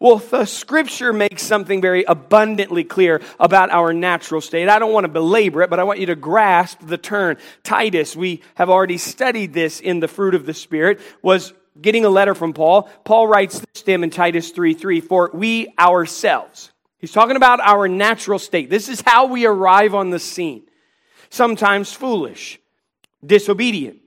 Well, 0.00 0.16
the 0.16 0.46
scripture 0.46 1.12
makes 1.12 1.42
something 1.42 1.82
very 1.82 2.04
abundantly 2.04 2.84
clear 2.84 3.20
about 3.38 3.68
our 3.70 3.92
natural 3.92 4.40
state. 4.40 4.66
I 4.66 4.78
don't 4.78 4.94
want 4.94 5.04
to 5.04 5.08
belabor 5.08 5.60
it, 5.60 5.68
but 5.68 5.78
I 5.78 5.84
want 5.84 5.98
you 6.00 6.06
to 6.06 6.16
grasp 6.16 6.80
the 6.80 6.96
turn. 6.96 7.36
Titus, 7.62 8.16
we 8.16 8.42
have 8.54 8.70
already 8.70 8.96
studied 8.96 9.52
this 9.52 9.78
in 9.78 10.00
the 10.00 10.08
fruit 10.08 10.34
of 10.34 10.46
the 10.46 10.54
Spirit, 10.54 11.00
was 11.20 11.52
getting 11.78 12.06
a 12.06 12.08
letter 12.08 12.34
from 12.34 12.54
Paul. 12.54 12.88
Paul 13.04 13.28
writes 13.28 13.58
this 13.58 13.82
to 13.82 13.92
him 13.92 14.02
in 14.02 14.08
Titus 14.08 14.50
3 14.52 14.72
3 14.72 15.02
For 15.02 15.30
we 15.34 15.74
ourselves, 15.78 16.72
he's 16.96 17.12
talking 17.12 17.36
about 17.36 17.60
our 17.60 17.86
natural 17.86 18.38
state. 18.38 18.70
This 18.70 18.88
is 18.88 19.02
how 19.02 19.26
we 19.26 19.44
arrive 19.44 19.94
on 19.94 20.08
the 20.08 20.18
scene. 20.18 20.62
Sometimes 21.28 21.92
foolish, 21.92 22.58
disobedient, 23.24 23.98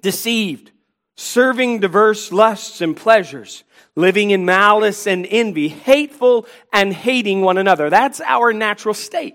deceived, 0.00 0.70
serving 1.18 1.80
diverse 1.80 2.30
lusts 2.30 2.80
and 2.80 2.96
pleasures 2.96 3.64
living 3.96 4.30
in 4.30 4.44
malice 4.44 5.08
and 5.08 5.26
envy, 5.28 5.68
hateful 5.68 6.46
and 6.72 6.92
hating 6.92 7.42
one 7.42 7.58
another. 7.58 7.90
That's 7.90 8.20
our 8.20 8.52
natural 8.52 8.94
state. 8.94 9.34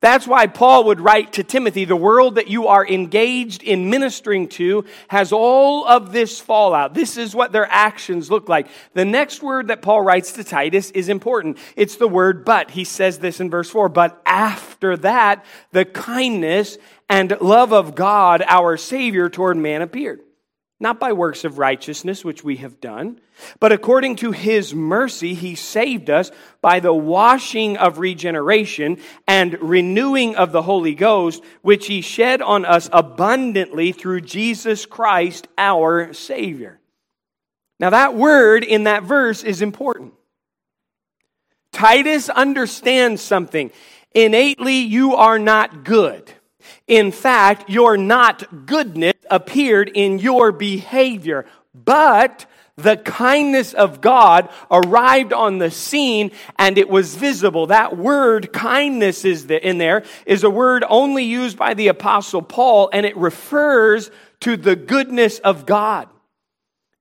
That's 0.00 0.26
why 0.26 0.48
Paul 0.48 0.84
would 0.84 1.00
write 1.00 1.32
to 1.34 1.42
Timothy, 1.42 1.86
the 1.86 1.96
world 1.96 2.34
that 2.34 2.48
you 2.48 2.66
are 2.66 2.86
engaged 2.86 3.62
in 3.62 3.88
ministering 3.88 4.48
to 4.48 4.84
has 5.08 5.32
all 5.32 5.86
of 5.86 6.12
this 6.12 6.38
fallout. 6.38 6.92
This 6.92 7.16
is 7.16 7.34
what 7.34 7.52
their 7.52 7.66
actions 7.70 8.30
look 8.30 8.50
like. 8.50 8.68
The 8.92 9.06
next 9.06 9.42
word 9.42 9.68
that 9.68 9.80
Paul 9.80 10.02
writes 10.02 10.32
to 10.32 10.44
Titus 10.44 10.90
is 10.90 11.08
important. 11.08 11.56
It's 11.74 11.96
the 11.96 12.06
word 12.06 12.44
but. 12.44 12.70
He 12.70 12.84
says 12.84 13.18
this 13.18 13.40
in 13.40 13.48
verse 13.48 13.70
4 13.70 13.88
But 13.88 14.20
after 14.26 14.98
that, 14.98 15.46
the 15.72 15.86
kindness 15.86 16.76
and 17.08 17.34
love 17.40 17.72
of 17.72 17.94
God, 17.94 18.44
our 18.46 18.76
Savior, 18.76 19.30
toward 19.30 19.56
man 19.56 19.80
appeared 19.80 20.20
not 20.80 20.98
by 20.98 21.12
works 21.12 21.44
of 21.44 21.58
righteousness, 21.58 22.24
which 22.24 22.42
we 22.42 22.56
have 22.56 22.80
done, 22.80 23.20
but 23.60 23.72
according 23.72 24.16
to 24.16 24.32
his 24.32 24.74
mercy, 24.74 25.34
he 25.34 25.54
saved 25.54 26.10
us 26.10 26.30
by 26.60 26.80
the 26.80 26.92
washing 26.92 27.76
of 27.76 27.98
regeneration 27.98 28.98
and 29.26 29.60
renewing 29.60 30.36
of 30.36 30.52
the 30.52 30.62
Holy 30.62 30.94
Ghost, 30.94 31.42
which 31.62 31.86
he 31.86 32.00
shed 32.00 32.42
on 32.42 32.64
us 32.64 32.88
abundantly 32.92 33.92
through 33.92 34.20
Jesus 34.22 34.84
Christ, 34.86 35.48
our 35.56 36.12
Savior. 36.12 36.80
Now, 37.80 37.90
that 37.90 38.14
word 38.14 38.64
in 38.64 38.84
that 38.84 39.02
verse 39.02 39.42
is 39.42 39.62
important. 39.62 40.14
Titus 41.72 42.28
understands 42.28 43.20
something. 43.20 43.70
Innately, 44.14 44.78
you 44.78 45.16
are 45.16 45.40
not 45.40 45.84
good. 45.84 46.32
In 46.86 47.10
fact, 47.10 47.68
your 47.68 47.96
not 47.96 48.66
goodness 48.66 49.13
appeared 49.30 49.90
in 49.94 50.18
your 50.18 50.52
behavior, 50.52 51.46
but 51.74 52.46
the 52.76 52.96
kindness 52.96 53.72
of 53.72 54.00
God 54.00 54.48
arrived 54.70 55.32
on 55.32 55.58
the 55.58 55.70
scene 55.70 56.32
and 56.58 56.76
it 56.76 56.88
was 56.88 57.14
visible. 57.14 57.68
That 57.68 57.96
word 57.96 58.52
kindness 58.52 59.24
is 59.24 59.46
in 59.46 59.78
there 59.78 60.04
is 60.26 60.42
a 60.42 60.50
word 60.50 60.84
only 60.88 61.24
used 61.24 61.56
by 61.56 61.74
the 61.74 61.88
apostle 61.88 62.42
Paul 62.42 62.90
and 62.92 63.06
it 63.06 63.16
refers 63.16 64.10
to 64.40 64.56
the 64.56 64.74
goodness 64.74 65.38
of 65.38 65.66
God. 65.66 66.08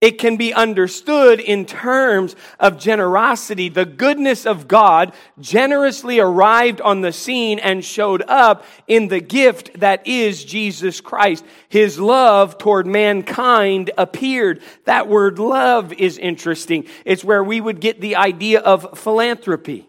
It 0.03 0.17
can 0.17 0.35
be 0.35 0.53
understood 0.53 1.39
in 1.39 1.65
terms 1.65 2.35
of 2.59 2.77
generosity. 2.77 3.69
The 3.69 3.85
goodness 3.85 4.45
of 4.45 4.67
God 4.67 5.13
generously 5.39 6.19
arrived 6.19 6.81
on 6.81 6.99
the 6.99 7.13
scene 7.13 7.57
and 7.57 7.85
showed 7.85 8.21
up 8.27 8.65
in 8.85 9.07
the 9.07 9.21
gift 9.21 9.79
that 9.79 10.05
is 10.05 10.43
Jesus 10.43 10.99
Christ. 10.99 11.45
His 11.69 12.01
love 12.01 12.57
toward 12.57 12.85
mankind 12.85 13.91
appeared. 13.97 14.61
That 14.83 15.07
word 15.07 15.39
love 15.39 15.93
is 15.93 16.17
interesting. 16.17 16.85
It's 17.05 17.23
where 17.23 17.41
we 17.41 17.61
would 17.61 17.79
get 17.79 18.01
the 18.01 18.17
idea 18.17 18.59
of 18.59 18.99
philanthropy. 18.99 19.87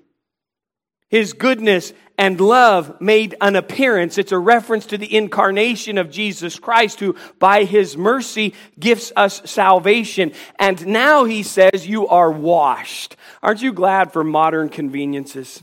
His 1.09 1.33
goodness 1.33 1.93
and 2.17 2.41
love 2.41 3.01
made 3.01 3.35
an 3.41 3.57
appearance. 3.57 4.19
It's 4.19 4.33
a 4.33 4.39
reference 4.39 4.87
to 4.87 4.99
the 4.99 5.15
incarnation 5.15 5.99
of 5.99 6.11
Jesus 6.11 6.59
Christ, 6.59 7.01
who 7.01 7.17
by 7.39 7.65
his 7.65 7.97
mercy 7.97 8.55
gives 8.79 9.13
us 9.17 9.43
salvation. 9.51 10.33
And 10.59 10.87
now 10.87 11.25
he 11.25 11.43
says, 11.43 11.87
You 11.87 12.07
are 12.09 12.31
washed. 12.31 13.17
Aren't 13.43 13.63
you 13.63 13.73
glad 13.73 14.13
for 14.13 14.23
modern 14.23 14.69
conveniences? 14.69 15.63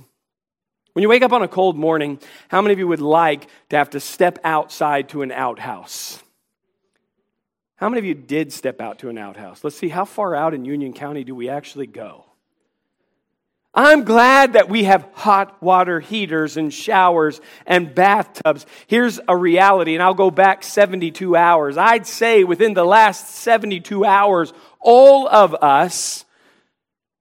When 0.93 1.03
you 1.03 1.09
wake 1.09 1.23
up 1.23 1.31
on 1.31 1.41
a 1.41 1.47
cold 1.47 1.77
morning, 1.77 2.19
how 2.49 2.61
many 2.61 2.73
of 2.73 2.79
you 2.79 2.87
would 2.87 2.99
like 2.99 3.47
to 3.69 3.77
have 3.77 3.91
to 3.91 4.01
step 4.01 4.39
outside 4.43 5.09
to 5.09 5.21
an 5.21 5.31
outhouse? 5.31 6.21
How 7.77 7.87
many 7.89 7.99
of 7.99 8.05
you 8.05 8.13
did 8.13 8.51
step 8.51 8.81
out 8.81 8.99
to 8.99 9.09
an 9.09 9.17
outhouse? 9.17 9.63
Let's 9.63 9.77
see, 9.77 9.89
how 9.89 10.05
far 10.05 10.35
out 10.35 10.53
in 10.53 10.65
Union 10.65 10.93
County 10.93 11.23
do 11.23 11.33
we 11.33 11.49
actually 11.49 11.87
go? 11.87 12.25
I'm 13.73 14.03
glad 14.03 14.53
that 14.53 14.67
we 14.67 14.83
have 14.83 15.07
hot 15.13 15.61
water 15.63 16.01
heaters 16.01 16.57
and 16.57 16.73
showers 16.73 17.39
and 17.65 17.95
bathtubs. 17.95 18.65
Here's 18.87 19.19
a 19.29 19.37
reality, 19.37 19.93
and 19.93 20.03
I'll 20.03 20.13
go 20.13 20.29
back 20.29 20.63
72 20.63 21.35
hours. 21.37 21.77
I'd 21.77 22.05
say 22.05 22.43
within 22.43 22.73
the 22.73 22.83
last 22.83 23.29
72 23.29 24.03
hours, 24.03 24.51
all 24.81 25.27
of 25.29 25.55
us 25.55 26.25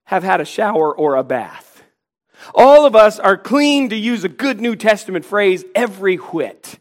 have 0.04 0.24
had 0.24 0.40
a 0.40 0.44
shower 0.44 0.92
or 0.92 1.14
a 1.14 1.22
bath. 1.22 1.84
All 2.52 2.84
of 2.84 2.96
us 2.96 3.20
are 3.20 3.36
clean, 3.36 3.90
to 3.90 3.96
use 3.96 4.24
a 4.24 4.28
good 4.28 4.60
New 4.60 4.74
Testament 4.74 5.24
phrase, 5.24 5.64
every 5.74 6.16
whit. 6.16 6.80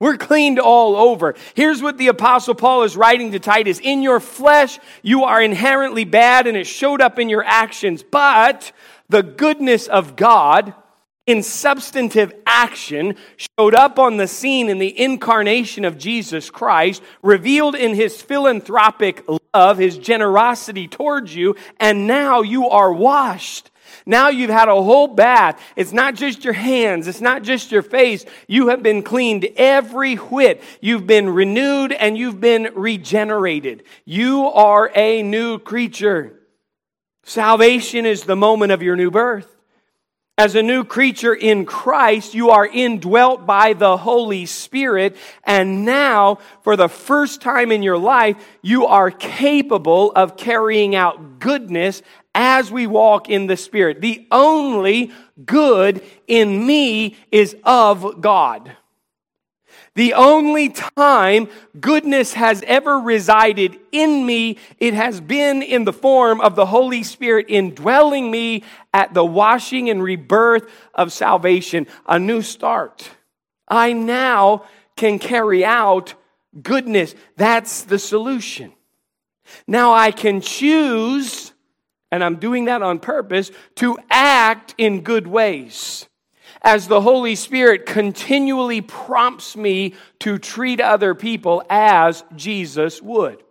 We're 0.00 0.16
cleaned 0.16 0.58
all 0.58 0.96
over. 0.96 1.34
Here's 1.54 1.82
what 1.82 1.98
the 1.98 2.08
apostle 2.08 2.54
Paul 2.54 2.84
is 2.84 2.96
writing 2.96 3.32
to 3.32 3.38
Titus. 3.38 3.78
In 3.82 4.00
your 4.00 4.18
flesh, 4.18 4.78
you 5.02 5.24
are 5.24 5.42
inherently 5.42 6.04
bad 6.04 6.46
and 6.46 6.56
it 6.56 6.66
showed 6.66 7.02
up 7.02 7.18
in 7.18 7.28
your 7.28 7.44
actions, 7.44 8.02
but 8.02 8.72
the 9.10 9.22
goodness 9.22 9.86
of 9.88 10.16
God 10.16 10.74
in 11.26 11.42
substantive 11.42 12.32
action 12.46 13.14
showed 13.36 13.74
up 13.74 13.98
on 13.98 14.16
the 14.16 14.26
scene 14.26 14.70
in 14.70 14.78
the 14.78 14.98
incarnation 15.00 15.84
of 15.84 15.98
Jesus 15.98 16.50
Christ, 16.50 17.02
revealed 17.22 17.74
in 17.74 17.94
his 17.94 18.20
philanthropic 18.20 19.24
love, 19.54 19.78
his 19.78 19.98
generosity 19.98 20.88
towards 20.88 21.34
you, 21.34 21.56
and 21.78 22.06
now 22.06 22.40
you 22.40 22.70
are 22.70 22.92
washed 22.92 23.69
now 24.06 24.28
you've 24.28 24.50
had 24.50 24.68
a 24.68 24.82
whole 24.82 25.08
bath. 25.08 25.60
It's 25.76 25.92
not 25.92 26.14
just 26.14 26.44
your 26.44 26.54
hands, 26.54 27.08
it's 27.08 27.20
not 27.20 27.42
just 27.42 27.72
your 27.72 27.82
face. 27.82 28.24
You 28.46 28.68
have 28.68 28.82
been 28.82 29.02
cleaned 29.02 29.48
every 29.56 30.16
whit. 30.16 30.62
You've 30.80 31.06
been 31.06 31.30
renewed 31.30 31.92
and 31.92 32.16
you've 32.16 32.40
been 32.40 32.70
regenerated. 32.74 33.84
You 34.04 34.46
are 34.46 34.90
a 34.94 35.22
new 35.22 35.58
creature. 35.58 36.40
Salvation 37.24 38.06
is 38.06 38.24
the 38.24 38.36
moment 38.36 38.72
of 38.72 38.82
your 38.82 38.96
new 38.96 39.10
birth. 39.10 39.56
As 40.40 40.54
a 40.54 40.62
new 40.62 40.84
creature 40.84 41.34
in 41.34 41.66
Christ, 41.66 42.32
you 42.32 42.48
are 42.48 42.66
indwelt 42.66 43.44
by 43.44 43.74
the 43.74 43.98
Holy 43.98 44.46
Spirit, 44.46 45.18
and 45.44 45.84
now, 45.84 46.38
for 46.62 46.76
the 46.76 46.88
first 46.88 47.42
time 47.42 47.70
in 47.70 47.82
your 47.82 47.98
life, 47.98 48.36
you 48.62 48.86
are 48.86 49.10
capable 49.10 50.12
of 50.12 50.38
carrying 50.38 50.94
out 50.94 51.40
goodness 51.40 52.00
as 52.34 52.70
we 52.70 52.86
walk 52.86 53.28
in 53.28 53.46
the 53.46 53.56
Spirit. 53.56 54.00
The 54.00 54.26
only 54.30 55.12
good 55.44 56.02
in 56.26 56.66
me 56.66 57.16
is 57.30 57.56
of 57.64 58.20
God. 58.20 58.76
The 59.96 60.14
only 60.14 60.68
time 60.68 61.48
goodness 61.78 62.34
has 62.34 62.62
ever 62.66 62.98
resided 62.98 63.78
in 63.90 64.24
me, 64.24 64.58
it 64.78 64.94
has 64.94 65.20
been 65.20 65.62
in 65.62 65.84
the 65.84 65.92
form 65.92 66.40
of 66.40 66.54
the 66.54 66.66
Holy 66.66 67.02
Spirit 67.02 67.46
indwelling 67.48 68.30
me 68.30 68.62
at 68.94 69.14
the 69.14 69.24
washing 69.24 69.90
and 69.90 70.02
rebirth 70.02 70.70
of 70.94 71.12
salvation, 71.12 71.88
a 72.06 72.18
new 72.18 72.40
start. 72.40 73.10
I 73.66 73.92
now 73.92 74.64
can 74.96 75.18
carry 75.18 75.64
out 75.64 76.14
goodness. 76.62 77.14
That's 77.36 77.82
the 77.82 77.98
solution. 77.98 78.72
Now 79.66 79.92
I 79.92 80.12
can 80.12 80.40
choose 80.40 81.49
and 82.10 82.22
I'm 82.24 82.36
doing 82.36 82.66
that 82.66 82.82
on 82.82 82.98
purpose, 82.98 83.50
to 83.76 83.98
act 84.10 84.74
in 84.78 85.02
good 85.02 85.26
ways. 85.26 86.06
As 86.62 86.88
the 86.88 87.00
Holy 87.00 87.36
Spirit 87.36 87.86
continually 87.86 88.80
prompts 88.80 89.56
me 89.56 89.94
to 90.20 90.38
treat 90.38 90.80
other 90.80 91.14
people 91.14 91.62
as 91.70 92.22
Jesus 92.36 93.00
would. 93.00 93.42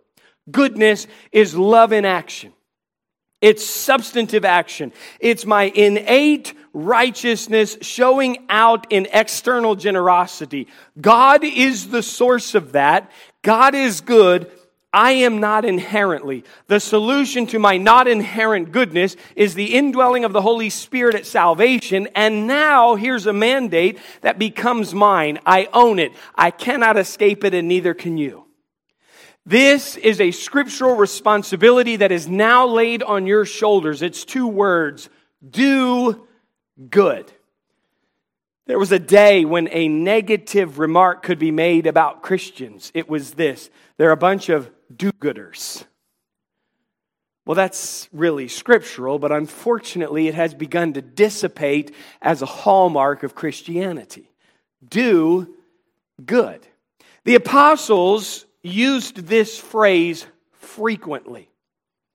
Goodness 0.50 1.06
is 1.32 1.56
love 1.56 1.92
in 1.92 2.04
action. 2.04 2.52
It's 3.40 3.64
substantive 3.64 4.44
action. 4.44 4.92
It's 5.18 5.46
my 5.46 5.64
innate 5.64 6.54
righteousness 6.72 7.78
showing 7.80 8.44
out 8.48 8.86
in 8.92 9.08
external 9.12 9.74
generosity. 9.74 10.68
God 11.00 11.42
is 11.42 11.88
the 11.88 12.02
source 12.02 12.54
of 12.54 12.72
that. 12.72 13.10
God 13.42 13.74
is 13.74 14.02
good. 14.02 14.52
I 14.92 15.12
am 15.12 15.38
not 15.38 15.64
inherently. 15.64 16.44
The 16.66 16.80
solution 16.80 17.46
to 17.48 17.60
my 17.60 17.76
not 17.76 18.08
inherent 18.08 18.72
goodness 18.72 19.14
is 19.36 19.54
the 19.54 19.74
indwelling 19.74 20.24
of 20.24 20.32
the 20.32 20.42
Holy 20.42 20.68
Spirit 20.68 21.14
at 21.14 21.26
salvation. 21.26 22.08
And 22.16 22.48
now 22.48 22.96
here's 22.96 23.26
a 23.26 23.32
mandate 23.32 23.98
that 24.22 24.38
becomes 24.38 24.92
mine. 24.92 25.38
I 25.46 25.68
own 25.72 26.00
it. 26.00 26.12
I 26.34 26.50
cannot 26.50 26.96
escape 26.96 27.44
it, 27.44 27.54
and 27.54 27.68
neither 27.68 27.94
can 27.94 28.18
you. 28.18 28.46
This 29.46 29.96
is 29.96 30.20
a 30.20 30.32
scriptural 30.32 30.96
responsibility 30.96 31.96
that 31.96 32.12
is 32.12 32.28
now 32.28 32.66
laid 32.66 33.02
on 33.02 33.26
your 33.26 33.44
shoulders. 33.44 34.02
It's 34.02 34.24
two 34.24 34.46
words 34.46 35.08
do 35.48 36.26
good. 36.90 37.32
There 38.66 38.78
was 38.78 38.92
a 38.92 38.98
day 38.98 39.44
when 39.44 39.68
a 39.72 39.88
negative 39.88 40.78
remark 40.78 41.22
could 41.22 41.38
be 41.38 41.50
made 41.50 41.86
about 41.86 42.22
Christians. 42.22 42.92
It 42.94 43.08
was 43.08 43.32
this 43.32 43.70
they're 43.96 44.10
a 44.10 44.16
bunch 44.16 44.48
of 44.48 44.70
do 44.94 45.12
gooders. 45.12 45.84
Well, 47.46 47.54
that's 47.54 48.08
really 48.12 48.48
scriptural, 48.48 49.18
but 49.18 49.32
unfortunately, 49.32 50.28
it 50.28 50.34
has 50.34 50.54
begun 50.54 50.92
to 50.92 51.02
dissipate 51.02 51.94
as 52.20 52.42
a 52.42 52.46
hallmark 52.46 53.22
of 53.22 53.34
Christianity. 53.34 54.30
Do 54.86 55.54
good. 56.24 56.66
The 57.24 57.34
apostles 57.34 58.46
used 58.62 59.16
this 59.16 59.58
phrase 59.58 60.26
frequently. 60.52 61.48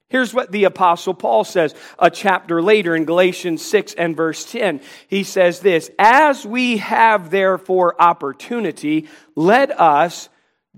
Here's 0.10 0.34
what 0.34 0.52
the 0.52 0.66
apostle 0.66 1.14
Paul 1.14 1.44
says 1.44 1.74
a 1.98 2.10
chapter 2.10 2.62
later 2.62 2.96
in 2.96 3.06
Galatians 3.06 3.66
6 3.66 3.96
and 3.96 4.16
verse 4.16 4.50
10. 4.50 4.82
He 5.08 5.24
says 5.24 5.60
this, 5.60 5.90
as 5.98 6.46
we 6.46 6.78
have 6.78 7.32
therefore 7.32 8.00
opportunity, 8.00 9.10
let 9.36 9.78
us 9.78 10.30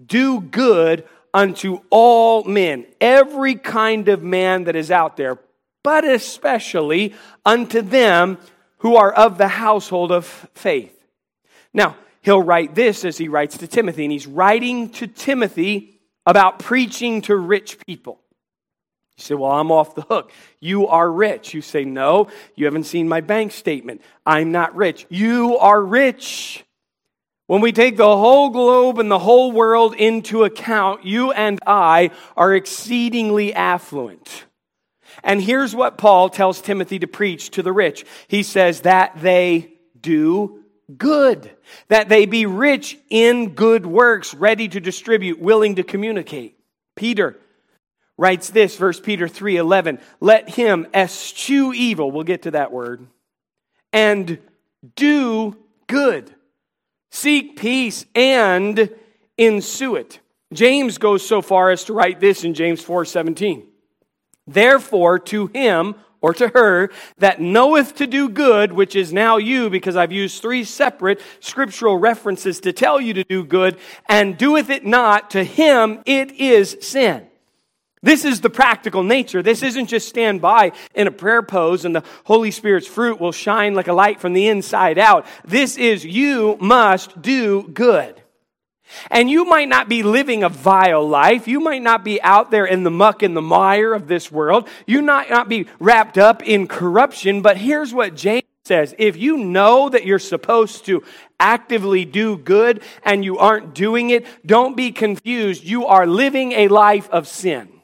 do 0.04 0.40
good 0.40 1.04
unto 1.34 1.82
all 1.90 2.44
men, 2.44 2.86
every 3.00 3.56
kind 3.56 4.08
of 4.08 4.24
man 4.24 4.66
that 4.66 4.76
is 4.76 4.92
out 4.92 5.18
there, 5.18 5.40
but 5.84 6.04
especially 6.04 7.14
unto 7.46 7.82
them 7.82 8.38
who 8.80 8.96
are 8.96 9.12
of 9.12 9.38
the 9.38 9.48
household 9.48 10.12
of 10.12 10.26
faith. 10.54 10.94
Now, 11.74 11.96
he'll 12.22 12.42
write 12.42 12.76
this 12.76 13.06
as 13.06 13.18
he 13.18 13.28
writes 13.28 13.58
to 13.60 13.68
Timothy, 13.68 14.04
and 14.06 14.12
he's 14.12 14.28
writing 14.28 14.90
to 14.92 15.08
Timothy 15.08 16.00
about 16.26 16.60
preaching 16.60 17.22
to 17.24 17.36
rich 17.36 17.78
people. 17.86 18.20
You 19.18 19.24
say, 19.24 19.36
Well, 19.36 19.52
I'm 19.52 19.72
off 19.72 19.96
the 19.96 20.02
hook. 20.04 20.32
You 20.60 20.88
are 20.88 21.10
rich. 21.10 21.54
You 21.54 21.62
say, 21.62 21.86
No, 21.86 22.28
you 22.56 22.66
haven't 22.66 22.84
seen 22.84 23.08
my 23.08 23.22
bank 23.22 23.52
statement. 23.52 24.02
I'm 24.26 24.52
not 24.52 24.76
rich. 24.76 25.08
You 25.10 25.58
are 25.58 25.82
rich. 25.82 26.64
When 27.48 27.62
we 27.62 27.72
take 27.72 27.96
the 27.96 28.18
whole 28.18 28.50
globe 28.50 29.00
and 29.00 29.10
the 29.10 29.18
whole 29.20 29.54
world 29.54 29.96
into 29.96 30.44
account, 30.44 31.06
you 31.06 31.32
and 31.32 31.60
I 31.66 32.12
are 32.36 32.54
exceedingly 32.54 33.54
affluent. 33.54 34.46
And 35.24 35.42
here's 35.42 35.74
what 35.74 35.98
Paul 35.98 36.30
tells 36.30 36.62
Timothy 36.62 37.00
to 37.00 37.08
preach 37.08 37.52
to 37.52 37.64
the 37.64 37.72
rich. 37.72 38.06
He 38.28 38.44
says 38.44 38.82
that 38.82 39.22
they 39.22 39.74
do 40.00 40.64
good, 40.98 41.50
that 41.88 42.10
they 42.10 42.26
be 42.26 42.46
rich 42.46 42.98
in 43.10 43.56
good 43.56 43.86
works, 43.86 44.34
ready 44.34 44.68
to 44.68 44.82
distribute, 44.82 45.40
willing 45.40 45.76
to 45.76 45.84
communicate. 45.84 46.58
Peter 46.96 47.38
writes 48.18 48.50
this, 48.50 48.76
First 48.76 49.04
Peter 49.04 49.28
3:11, 49.28 50.00
let 50.20 50.50
him 50.50 50.86
eschew 50.94 51.72
evil, 51.74 52.12
we'll 52.12 52.24
get 52.24 52.44
to 52.44 52.52
that 52.52 52.74
word, 52.74 53.08
and 53.94 54.38
do 54.96 55.56
good 55.88 56.34
Seek 57.12 57.58
peace 57.58 58.06
and 58.16 58.90
ensue 59.38 59.96
it. 59.96 60.20
James 60.54 60.98
goes 60.98 61.28
so 61.28 61.42
far 61.42 61.72
as 61.72 61.84
to 61.86 61.94
write 61.94 62.20
this 62.20 62.44
in 62.44 62.54
James 62.54 62.82
4:17. 62.82 63.64
Therefore 64.46 65.20
to 65.20 65.48
him 65.48 65.96
or 66.22 66.34
to 66.34 66.48
her 66.50 66.90
that 67.18 67.42
knoweth 67.42 67.96
to 67.96 68.08
do 68.08 68.30
good, 68.30 68.72
which 68.72 68.96
is 68.96 69.14
now 69.14 69.38
you, 69.38 69.70
because 69.70 69.96
I've 69.96 70.12
used 70.12 70.42
three 70.42 70.64
separate 70.64 71.22
scriptural 71.40 71.98
references 71.98 72.60
to 72.62 72.74
tell 72.74 73.00
you 73.00 73.14
to 73.14 73.24
do 73.24 73.44
good, 73.44 73.78
and 74.10 74.38
doeth 74.38 74.70
it 74.70 74.86
not, 74.86 75.30
to 75.32 75.44
him 75.44 76.02
it 76.06 76.32
is 76.32 76.78
sin. 76.82 77.28
This 78.04 78.26
is 78.26 78.42
the 78.42 78.50
practical 78.50 79.02
nature. 79.04 79.42
This 79.42 79.64
isn't 79.64 79.88
just 79.88 80.08
stand 80.08 80.40
by 80.40 80.74
in 80.94 81.08
a 81.08 81.12
prayer 81.12 81.42
pose 81.42 81.84
and 81.84 81.96
the 81.96 82.04
Holy 82.26 82.52
Spirit's 82.52 82.88
fruit 82.88 83.20
will 83.20 83.32
shine 83.32 83.74
like 83.74 83.88
a 83.88 83.94
light 83.94 84.20
from 84.20 84.34
the 84.34 84.48
inside 84.48 84.98
out. 84.98 85.26
This 85.46 85.78
is 85.78 86.06
you 86.06 86.58
must 86.60 87.22
do 87.22 87.64
good. 87.64 88.22
And 89.10 89.30
you 89.30 89.46
might 89.46 89.68
not 89.68 89.90
be 89.90 90.04
living 90.04 90.44
a 90.44 90.50
vile 90.50 91.06
life. 91.06 91.48
You 91.48 91.60
might 91.60 91.82
not 91.82 92.06
be 92.06 92.22
out 92.22 92.52
there 92.52 92.66
in 92.66 92.84
the 92.84 92.92
muck 92.92 93.22
and 93.22 93.36
the 93.36 93.42
mire 93.42 93.94
of 93.94 94.08
this 94.08 94.32
world. 94.32 94.70
You 94.86 95.02
might 95.02 95.30
not 95.30 95.50
be 95.50 95.68
wrapped 95.80 96.18
up 96.18 96.42
in 96.44 96.68
corruption. 96.68 97.42
But 97.42 97.58
here's 97.58 97.94
what 97.94 98.16
James 98.16 98.44
says 98.64 98.94
if 98.98 99.18
you 99.18 99.38
know 99.38 99.90
that 99.90 100.06
you're 100.06 100.20
supposed 100.20 100.86
to 100.86 101.04
actively 101.40 102.06
do 102.06 102.38
good 102.38 102.82
and 103.04 103.26
you 103.26 103.38
aren't 103.40 103.74
doing 103.74 104.10
it, 104.10 104.26
don't 104.46 104.78
be 104.78 104.92
confused. 104.92 105.64
You 105.64 105.86
are 105.88 106.06
living 106.06 106.52
a 106.54 106.68
life 106.68 107.10
of 107.10 107.28
sin. 107.28 107.77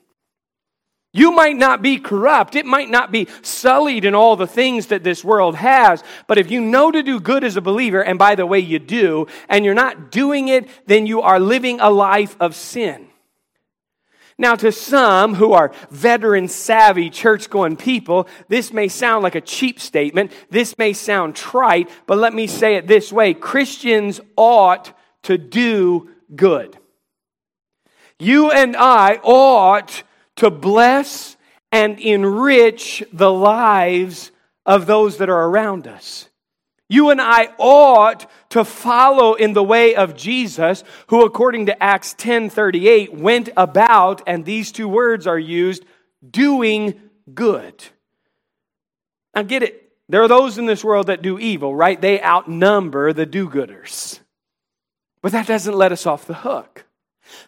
You 1.15 1.31
might 1.31 1.55
not 1.55 1.83
be 1.83 1.99
corrupt. 1.99 2.55
It 2.55 2.65
might 2.65 2.89
not 2.89 3.11
be 3.11 3.27
sullied 3.43 4.03
in 4.03 4.15
all 4.15 4.35
the 4.35 4.47
things 4.47 4.87
that 4.87 5.03
this 5.03 5.23
world 5.23 5.55
has. 5.55 6.03
But 6.25 6.39
if 6.39 6.49
you 6.49 6.59
know 6.59 6.89
to 6.89 7.03
do 7.03 7.19
good 7.19 7.43
as 7.43 7.55
a 7.55 7.61
believer, 7.61 8.03
and 8.03 8.17
by 8.17 8.33
the 8.33 8.47
way, 8.47 8.59
you 8.59 8.79
do, 8.79 9.27
and 9.47 9.63
you're 9.63 9.75
not 9.75 10.11
doing 10.11 10.47
it, 10.47 10.67
then 10.87 11.05
you 11.05 11.21
are 11.21 11.39
living 11.39 11.79
a 11.79 11.91
life 11.91 12.35
of 12.39 12.55
sin. 12.55 13.07
Now, 14.39 14.55
to 14.55 14.71
some 14.71 15.35
who 15.35 15.53
are 15.53 15.71
veteran 15.91 16.47
savvy 16.47 17.11
church 17.11 17.51
going 17.51 17.77
people, 17.77 18.27
this 18.47 18.73
may 18.73 18.87
sound 18.87 19.21
like 19.21 19.35
a 19.35 19.41
cheap 19.41 19.79
statement. 19.79 20.31
This 20.49 20.79
may 20.79 20.93
sound 20.93 21.35
trite, 21.35 21.91
but 22.07 22.17
let 22.17 22.33
me 22.33 22.47
say 22.47 22.75
it 22.75 22.87
this 22.87 23.13
way 23.13 23.35
Christians 23.35 24.19
ought 24.35 24.97
to 25.23 25.37
do 25.37 26.09
good. 26.35 26.75
You 28.17 28.49
and 28.49 28.75
I 28.75 29.19
ought 29.23 30.03
to 30.37 30.49
bless 30.49 31.37
and 31.71 31.99
enrich 31.99 33.03
the 33.11 33.31
lives 33.31 34.31
of 34.65 34.85
those 34.85 35.17
that 35.17 35.29
are 35.29 35.45
around 35.45 35.87
us. 35.87 36.29
You 36.89 37.09
and 37.09 37.19
I 37.19 37.49
ought 37.57 38.29
to 38.49 38.63
follow 38.63 39.33
in 39.33 39.53
the 39.53 39.63
way 39.63 39.95
of 39.95 40.15
Jesus, 40.15 40.83
who 41.07 41.25
according 41.25 41.65
to 41.65 41.83
Acts 41.83 42.13
10:38 42.13 43.13
went 43.13 43.49
about 43.57 44.21
and 44.27 44.45
these 44.45 44.71
two 44.71 44.87
words 44.87 45.25
are 45.25 45.39
used 45.39 45.85
doing 46.27 46.99
good. 47.33 47.83
Now 49.35 49.41
get 49.41 49.63
it. 49.63 49.91
There 50.09 50.21
are 50.21 50.27
those 50.27 50.57
in 50.57 50.65
this 50.65 50.83
world 50.83 51.07
that 51.07 51.21
do 51.21 51.39
evil, 51.39 51.73
right? 51.75 51.99
They 51.99 52.21
outnumber 52.21 53.13
the 53.13 53.25
do-gooders. 53.25 54.19
But 55.21 55.31
that 55.31 55.47
doesn't 55.47 55.73
let 55.75 55.91
us 55.91 56.05
off 56.05 56.27
the 56.27 56.33
hook. 56.33 56.85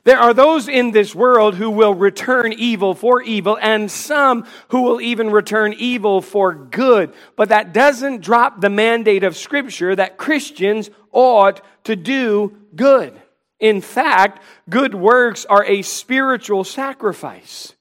There 0.03 0.19
are 0.19 0.33
those 0.33 0.67
in 0.67 0.91
this 0.91 1.15
world 1.15 1.55
who 1.55 1.69
will 1.69 1.93
return 1.93 2.53
evil 2.53 2.93
for 2.93 3.21
evil, 3.21 3.57
and 3.61 3.89
some 3.89 4.45
who 4.69 4.81
will 4.81 5.01
even 5.01 5.31
return 5.31 5.73
evil 5.73 6.21
for 6.21 6.53
good. 6.53 7.13
But 7.35 7.49
that 7.49 7.73
doesn't 7.73 8.21
drop 8.21 8.61
the 8.61 8.69
mandate 8.69 9.23
of 9.23 9.35
Scripture 9.35 9.95
that 9.95 10.17
Christians 10.17 10.89
ought 11.11 11.61
to 11.85 11.95
do 11.95 12.55
good. 12.75 13.19
In 13.59 13.81
fact, 13.81 14.43
good 14.69 14.93
works 14.93 15.45
are 15.45 15.65
a 15.65 15.81
spiritual 15.81 16.63
sacrifice 16.63 17.73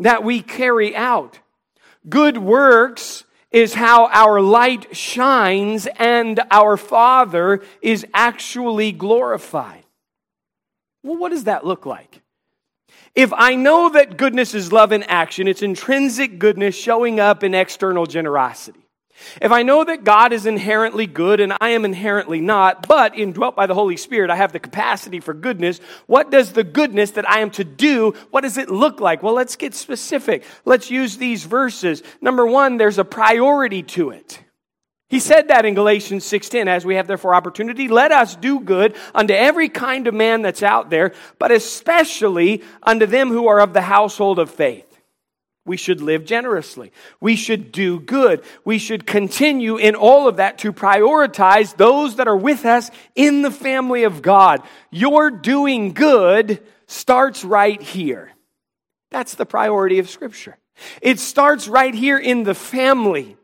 that 0.00 0.24
we 0.24 0.42
carry 0.42 0.94
out. 0.94 1.38
Good 2.08 2.38
works 2.38 3.24
is 3.50 3.72
how 3.72 4.08
our 4.08 4.40
light 4.42 4.94
shines 4.94 5.88
and 5.96 6.40
our 6.50 6.76
Father 6.76 7.62
is 7.80 8.04
actually 8.12 8.92
glorified. 8.92 9.85
Well, 11.06 11.16
what 11.16 11.30
does 11.30 11.44
that 11.44 11.64
look 11.64 11.86
like? 11.86 12.20
If 13.14 13.32
I 13.32 13.54
know 13.54 13.90
that 13.90 14.16
goodness 14.16 14.54
is 14.54 14.72
love 14.72 14.90
in 14.90 15.04
action, 15.04 15.46
it's 15.46 15.62
intrinsic 15.62 16.40
goodness 16.40 16.76
showing 16.76 17.20
up 17.20 17.44
in 17.44 17.54
external 17.54 18.06
generosity. 18.06 18.80
If 19.40 19.52
I 19.52 19.62
know 19.62 19.84
that 19.84 20.02
God 20.02 20.32
is 20.32 20.46
inherently 20.46 21.06
good 21.06 21.38
and 21.38 21.54
I 21.60 21.70
am 21.70 21.84
inherently 21.84 22.40
not, 22.40 22.88
but 22.88 23.16
indwelt 23.16 23.54
by 23.54 23.66
the 23.66 23.74
Holy 23.74 23.96
Spirit, 23.96 24.30
I 24.30 24.36
have 24.36 24.52
the 24.52 24.58
capacity 24.58 25.20
for 25.20 25.32
goodness, 25.32 25.78
what 26.06 26.30
does 26.30 26.52
the 26.52 26.64
goodness 26.64 27.12
that 27.12 27.30
I 27.30 27.38
am 27.38 27.50
to 27.52 27.64
do, 27.64 28.12
what 28.32 28.40
does 28.40 28.58
it 28.58 28.68
look 28.68 29.00
like? 29.00 29.22
Well, 29.22 29.32
let's 29.32 29.54
get 29.54 29.74
specific. 29.74 30.42
Let's 30.64 30.90
use 30.90 31.18
these 31.18 31.44
verses. 31.44 32.02
Number 32.20 32.44
one, 32.44 32.78
there's 32.78 32.98
a 32.98 33.04
priority 33.04 33.84
to 33.84 34.10
it. 34.10 34.40
He 35.08 35.20
said 35.20 35.48
that 35.48 35.64
in 35.64 35.74
Galatians 35.74 36.24
6:10 36.24 36.68
as 36.68 36.84
we 36.84 36.96
have 36.96 37.06
therefore 37.06 37.34
opportunity 37.34 37.86
let 37.88 38.10
us 38.10 38.34
do 38.34 38.58
good 38.58 38.96
unto 39.14 39.32
every 39.32 39.68
kind 39.68 40.06
of 40.08 40.14
man 40.14 40.42
that's 40.42 40.62
out 40.62 40.90
there 40.90 41.12
but 41.38 41.52
especially 41.52 42.64
unto 42.82 43.06
them 43.06 43.28
who 43.28 43.46
are 43.46 43.60
of 43.60 43.72
the 43.72 43.82
household 43.82 44.38
of 44.38 44.50
faith. 44.50 44.86
We 45.64 45.76
should 45.76 46.00
live 46.00 46.24
generously. 46.24 46.92
We 47.20 47.34
should 47.34 47.72
do 47.72 47.98
good. 47.98 48.44
We 48.64 48.78
should 48.78 49.04
continue 49.04 49.76
in 49.76 49.96
all 49.96 50.28
of 50.28 50.36
that 50.36 50.58
to 50.58 50.72
prioritize 50.72 51.76
those 51.76 52.16
that 52.16 52.28
are 52.28 52.36
with 52.36 52.64
us 52.64 52.90
in 53.16 53.42
the 53.42 53.50
family 53.50 54.04
of 54.04 54.22
God. 54.22 54.62
Your 54.92 55.28
doing 55.28 55.92
good 55.92 56.62
starts 56.86 57.44
right 57.44 57.82
here. 57.82 58.30
That's 59.10 59.34
the 59.34 59.46
priority 59.46 59.98
of 59.98 60.08
scripture. 60.08 60.56
It 61.02 61.18
starts 61.18 61.66
right 61.66 61.94
here 61.94 62.18
in 62.18 62.44
the 62.44 62.54
family. 62.54 63.36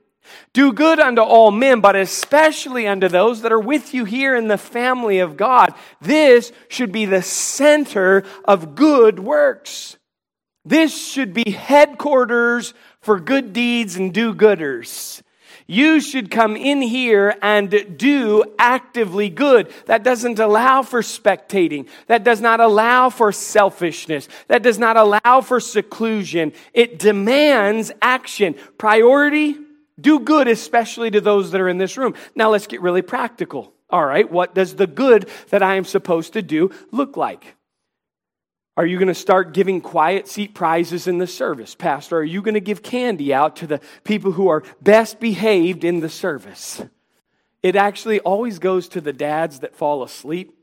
Do 0.52 0.72
good 0.72 1.00
unto 1.00 1.22
all 1.22 1.50
men, 1.50 1.80
but 1.80 1.96
especially 1.96 2.86
unto 2.86 3.08
those 3.08 3.42
that 3.42 3.52
are 3.52 3.60
with 3.60 3.94
you 3.94 4.04
here 4.04 4.36
in 4.36 4.48
the 4.48 4.58
family 4.58 5.18
of 5.18 5.36
God. 5.36 5.74
This 6.00 6.52
should 6.68 6.92
be 6.92 7.06
the 7.06 7.22
center 7.22 8.24
of 8.44 8.74
good 8.74 9.18
works. 9.18 9.96
This 10.64 11.10
should 11.10 11.34
be 11.34 11.50
headquarters 11.50 12.74
for 13.00 13.18
good 13.18 13.52
deeds 13.52 13.96
and 13.96 14.12
do 14.12 14.34
gooders. 14.34 15.22
You 15.66 16.00
should 16.00 16.30
come 16.30 16.56
in 16.56 16.82
here 16.82 17.34
and 17.40 17.96
do 17.96 18.44
actively 18.58 19.30
good. 19.30 19.72
That 19.86 20.02
doesn't 20.02 20.38
allow 20.38 20.82
for 20.82 21.02
spectating. 21.02 21.88
That 22.08 22.24
does 22.24 22.40
not 22.40 22.60
allow 22.60 23.10
for 23.10 23.32
selfishness. 23.32 24.28
That 24.48 24.62
does 24.62 24.78
not 24.78 24.96
allow 24.96 25.40
for 25.40 25.60
seclusion. 25.60 26.52
It 26.74 26.98
demands 26.98 27.90
action. 28.02 28.54
Priority 28.76 29.56
do 30.00 30.20
good, 30.20 30.48
especially 30.48 31.10
to 31.10 31.20
those 31.20 31.50
that 31.50 31.60
are 31.60 31.68
in 31.68 31.78
this 31.78 31.96
room. 31.96 32.14
Now 32.34 32.50
let's 32.50 32.66
get 32.66 32.80
really 32.80 33.02
practical. 33.02 33.72
All 33.90 34.04
right, 34.04 34.30
what 34.30 34.54
does 34.54 34.76
the 34.76 34.86
good 34.86 35.28
that 35.50 35.62
I 35.62 35.74
am 35.74 35.84
supposed 35.84 36.32
to 36.32 36.42
do 36.42 36.70
look 36.90 37.16
like? 37.16 37.56
Are 38.74 38.86
you 38.86 38.96
going 38.96 39.08
to 39.08 39.14
start 39.14 39.52
giving 39.52 39.82
quiet 39.82 40.26
seat 40.26 40.54
prizes 40.54 41.06
in 41.06 41.18
the 41.18 41.26
service, 41.26 41.74
Pastor? 41.74 42.16
Are 42.18 42.24
you 42.24 42.40
going 42.40 42.54
to 42.54 42.60
give 42.60 42.82
candy 42.82 43.34
out 43.34 43.56
to 43.56 43.66
the 43.66 43.80
people 44.02 44.32
who 44.32 44.48
are 44.48 44.62
best 44.80 45.20
behaved 45.20 45.84
in 45.84 46.00
the 46.00 46.08
service? 46.08 46.82
It 47.62 47.76
actually 47.76 48.20
always 48.20 48.58
goes 48.58 48.88
to 48.88 49.02
the 49.02 49.12
dads 49.12 49.60
that 49.60 49.76
fall 49.76 50.02
asleep 50.02 50.56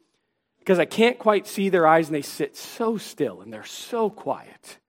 because 0.57 0.79
I 0.79 0.85
can't 0.85 1.19
quite 1.19 1.47
see 1.47 1.69
their 1.69 1.85
eyes 1.85 2.07
and 2.07 2.15
they 2.15 2.23
sit 2.23 2.57
so 2.57 2.97
still 2.97 3.41
and 3.41 3.53
they're 3.53 3.63
so 3.63 4.09
quiet. 4.09 4.79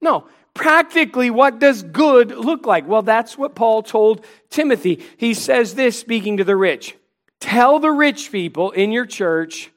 No, 0.00 0.28
practically, 0.54 1.30
what 1.30 1.58
does 1.58 1.82
good 1.82 2.30
look 2.30 2.66
like? 2.66 2.86
Well, 2.86 3.02
that's 3.02 3.36
what 3.36 3.54
Paul 3.54 3.82
told 3.82 4.24
Timothy. 4.50 5.02
He 5.16 5.34
says 5.34 5.74
this, 5.74 5.98
speaking 5.98 6.38
to 6.38 6.44
the 6.44 6.56
rich 6.56 6.96
Tell 7.40 7.78
the 7.78 7.90
rich 7.90 8.32
people 8.32 8.70
in 8.70 8.90
your 8.90 9.04
church, 9.04 9.70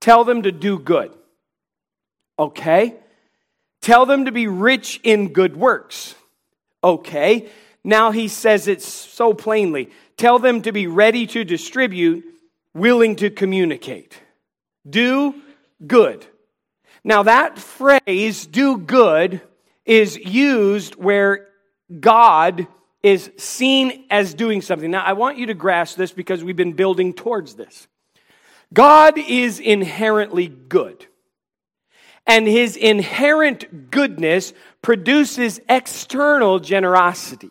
tell 0.00 0.24
them 0.24 0.42
to 0.42 0.52
do 0.52 0.78
good. 0.78 1.12
Okay? 2.38 2.94
Tell 3.82 4.06
them 4.06 4.24
to 4.24 4.32
be 4.32 4.46
rich 4.46 5.00
in 5.02 5.32
good 5.32 5.56
works. 5.56 6.14
Okay? 6.82 7.50
Now 7.84 8.10
he 8.10 8.28
says 8.28 8.68
it 8.68 8.80
so 8.80 9.34
plainly. 9.34 9.90
Tell 10.16 10.38
them 10.38 10.62
to 10.62 10.72
be 10.72 10.86
ready 10.86 11.26
to 11.28 11.44
distribute, 11.44 12.24
willing 12.74 13.16
to 13.16 13.28
communicate. 13.28 14.18
Do 14.88 15.34
good. 15.86 16.26
Now, 17.04 17.22
that 17.22 17.58
phrase, 17.58 18.46
do 18.46 18.76
good, 18.76 19.40
is 19.84 20.16
used 20.16 20.96
where 20.96 21.48
God 21.98 22.66
is 23.02 23.30
seen 23.36 24.04
as 24.10 24.34
doing 24.34 24.62
something. 24.62 24.90
Now, 24.90 25.04
I 25.04 25.14
want 25.14 25.38
you 25.38 25.46
to 25.46 25.54
grasp 25.54 25.96
this 25.96 26.12
because 26.12 26.44
we've 26.44 26.56
been 26.56 26.74
building 26.74 27.14
towards 27.14 27.54
this. 27.54 27.88
God 28.72 29.18
is 29.18 29.58
inherently 29.58 30.48
good. 30.48 31.06
And 32.26 32.46
his 32.46 32.76
inherent 32.76 33.90
goodness 33.90 34.52
produces 34.82 35.60
external 35.68 36.60
generosity. 36.60 37.50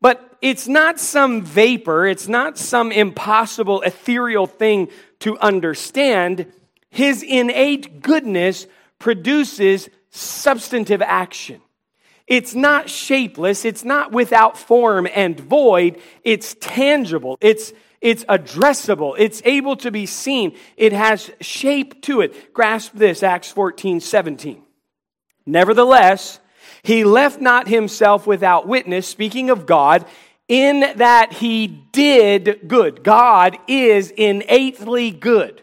But 0.00 0.36
it's 0.42 0.66
not 0.66 0.98
some 0.98 1.42
vapor, 1.42 2.06
it's 2.06 2.26
not 2.26 2.58
some 2.58 2.90
impossible 2.90 3.82
ethereal 3.82 4.48
thing 4.48 4.88
to 5.20 5.38
understand. 5.38 6.52
His 6.90 7.22
innate 7.22 8.02
goodness 8.02 8.66
produces 8.98 9.88
substantive 10.12 11.02
action. 11.02 11.60
It's 12.28 12.54
not 12.54 12.88
shapeless, 12.88 13.64
it's 13.64 13.84
not 13.84 14.12
without 14.12 14.56
form 14.56 15.08
and 15.12 15.38
void, 15.38 16.00
it's 16.22 16.54
tangible, 16.60 17.36
it's, 17.40 17.72
it's 18.00 18.24
addressable, 18.24 19.16
it's 19.18 19.42
able 19.44 19.76
to 19.76 19.90
be 19.90 20.06
seen, 20.06 20.56
it 20.76 20.92
has 20.92 21.30
shape 21.40 22.00
to 22.02 22.20
it. 22.20 22.54
Grasp 22.54 22.92
this, 22.94 23.22
Acts 23.22 23.50
14 23.50 24.00
17. 24.00 24.62
Nevertheless, 25.46 26.38
he 26.82 27.04
left 27.04 27.40
not 27.40 27.66
himself 27.66 28.26
without 28.26 28.68
witness, 28.68 29.08
speaking 29.08 29.50
of 29.50 29.66
God, 29.66 30.06
in 30.46 30.80
that 30.96 31.32
he 31.32 31.66
did 31.66 32.68
good. 32.68 33.02
God 33.02 33.58
is 33.66 34.10
innately 34.10 35.10
good. 35.10 35.61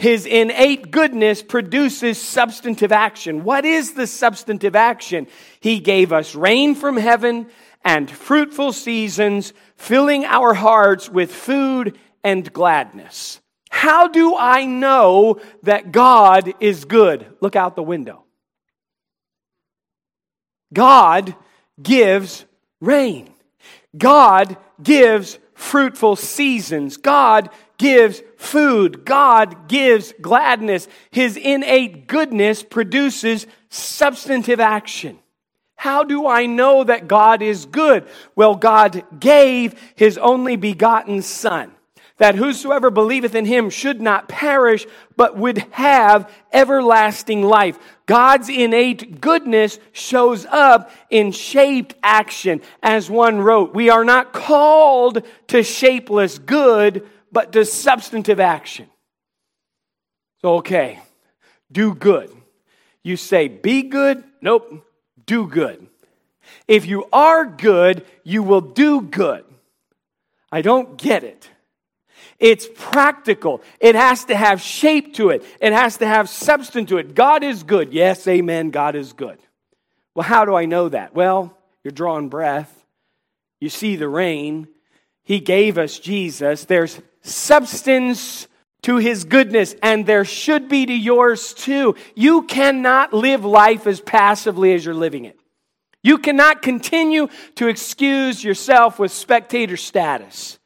His 0.00 0.24
innate 0.24 0.90
goodness 0.90 1.42
produces 1.42 2.16
substantive 2.20 2.90
action. 2.90 3.44
What 3.44 3.66
is 3.66 3.92
the 3.92 4.06
substantive 4.06 4.74
action? 4.74 5.26
He 5.60 5.78
gave 5.78 6.10
us 6.10 6.34
rain 6.34 6.74
from 6.74 6.96
heaven 6.96 7.48
and 7.84 8.10
fruitful 8.10 8.72
seasons, 8.72 9.52
filling 9.76 10.24
our 10.24 10.54
hearts 10.54 11.10
with 11.10 11.34
food 11.34 11.98
and 12.24 12.50
gladness. 12.50 13.42
How 13.68 14.08
do 14.08 14.36
I 14.38 14.64
know 14.64 15.38
that 15.64 15.92
God 15.92 16.54
is 16.60 16.86
good? 16.86 17.26
Look 17.42 17.54
out 17.54 17.76
the 17.76 17.82
window. 17.82 18.24
God 20.72 21.34
gives 21.82 22.46
rain. 22.80 23.34
God 23.94 24.56
gives 24.82 25.38
fruitful 25.54 26.16
seasons. 26.16 26.96
God 26.96 27.50
gives 27.80 28.22
food. 28.36 29.06
God 29.06 29.66
gives 29.66 30.12
gladness. 30.20 30.86
His 31.10 31.38
innate 31.38 32.06
goodness 32.06 32.62
produces 32.62 33.46
substantive 33.70 34.60
action. 34.60 35.18
How 35.76 36.04
do 36.04 36.26
I 36.26 36.44
know 36.44 36.84
that 36.84 37.08
God 37.08 37.40
is 37.40 37.64
good? 37.64 38.06
Well, 38.36 38.54
God 38.54 39.02
gave 39.18 39.80
his 39.94 40.18
only 40.18 40.56
begotten 40.56 41.22
Son, 41.22 41.72
that 42.18 42.34
whosoever 42.34 42.90
believeth 42.90 43.34
in 43.34 43.46
him 43.46 43.70
should 43.70 44.02
not 44.02 44.28
perish, 44.28 44.86
but 45.16 45.38
would 45.38 45.56
have 45.70 46.30
everlasting 46.52 47.42
life. 47.42 47.78
God's 48.04 48.50
innate 48.50 49.22
goodness 49.22 49.78
shows 49.92 50.44
up 50.44 50.90
in 51.08 51.32
shaped 51.32 51.94
action. 52.02 52.60
As 52.82 53.08
one 53.08 53.40
wrote, 53.40 53.74
we 53.74 53.88
are 53.88 54.04
not 54.04 54.34
called 54.34 55.22
to 55.46 55.62
shapeless 55.62 56.38
good, 56.38 57.08
but 57.32 57.52
to 57.52 57.64
substantive 57.64 58.40
action. 58.40 58.88
So, 60.42 60.56
okay, 60.56 61.00
do 61.70 61.94
good. 61.94 62.30
You 63.02 63.16
say, 63.16 63.48
be 63.48 63.82
good. 63.82 64.22
Nope 64.40 64.84
do 65.30 65.46
good. 65.46 65.86
If 66.66 66.86
you 66.86 67.04
are 67.12 67.44
good, 67.46 68.04
you 68.24 68.42
will 68.42 68.60
do 68.60 69.00
good. 69.00 69.44
I 70.50 70.60
don't 70.60 70.98
get 70.98 71.22
it. 71.22 71.48
It's 72.40 72.66
practical. 72.74 73.62
It 73.78 73.94
has 73.94 74.24
to 74.24 74.34
have 74.34 74.60
shape 74.60 75.14
to 75.14 75.28
it. 75.30 75.44
It 75.60 75.72
has 75.72 75.98
to 75.98 76.06
have 76.06 76.28
substance 76.28 76.88
to 76.88 76.98
it. 76.98 77.14
God 77.14 77.44
is 77.44 77.62
good. 77.62 77.92
Yes, 77.92 78.26
amen. 78.26 78.70
God 78.70 78.96
is 78.96 79.12
good. 79.12 79.38
Well, 80.16 80.26
how 80.26 80.44
do 80.44 80.56
I 80.56 80.64
know 80.64 80.88
that? 80.88 81.14
Well, 81.14 81.56
you're 81.84 81.92
drawing 81.92 82.28
breath. 82.28 82.84
You 83.60 83.68
see 83.68 83.94
the 83.94 84.08
rain. 84.08 84.66
He 85.22 85.38
gave 85.38 85.78
us 85.78 85.96
Jesus. 85.96 86.64
There's 86.64 87.00
substance 87.22 88.48
to 88.82 88.96
his 88.96 89.24
goodness, 89.24 89.74
and 89.82 90.06
there 90.06 90.24
should 90.24 90.68
be 90.68 90.86
to 90.86 90.94
yours 90.94 91.52
too. 91.52 91.94
You 92.14 92.42
cannot 92.42 93.12
live 93.12 93.44
life 93.44 93.86
as 93.86 94.00
passively 94.00 94.72
as 94.72 94.84
you're 94.84 94.94
living 94.94 95.26
it. 95.26 95.38
You 96.02 96.16
cannot 96.16 96.62
continue 96.62 97.28
to 97.56 97.68
excuse 97.68 98.42
yourself 98.42 98.98
with 98.98 99.12
spectator 99.12 99.76
status. 99.76 100.58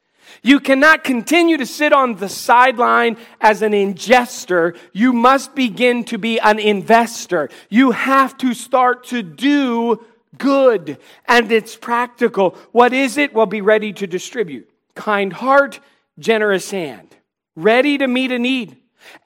You 0.43 0.61
cannot 0.61 1.05
continue 1.05 1.57
to 1.57 1.67
sit 1.67 1.93
on 1.93 2.17
the 2.17 2.29
sideline 2.29 3.17
as 3.41 3.63
an 3.63 3.73
ingester. 3.73 4.77
You 4.93 5.13
must 5.13 5.55
begin 5.55 6.05
to 6.05 6.19
be 6.19 6.39
an 6.39 6.59
investor. 6.59 7.49
You 7.71 7.93
have 7.93 8.37
to 8.39 8.55
start 8.55 9.05
to 9.05 9.23
do 9.23 10.05
good, 10.37 10.99
and 11.27 11.51
it's 11.51 11.77
practical. 11.77 12.57
What 12.73 12.93
is 12.93 13.17
it? 13.17 13.33
Well, 13.33 13.47
be 13.47 13.63
ready 13.63 13.93
to 13.95 14.07
distribute. 14.07 14.69
Kind 14.95 15.33
heart, 15.33 15.81
generous 16.19 16.71
hand 16.71 17.15
ready 17.57 17.99
to 17.99 18.07
meet 18.07 18.33
a 18.33 18.39
need, 18.39 18.77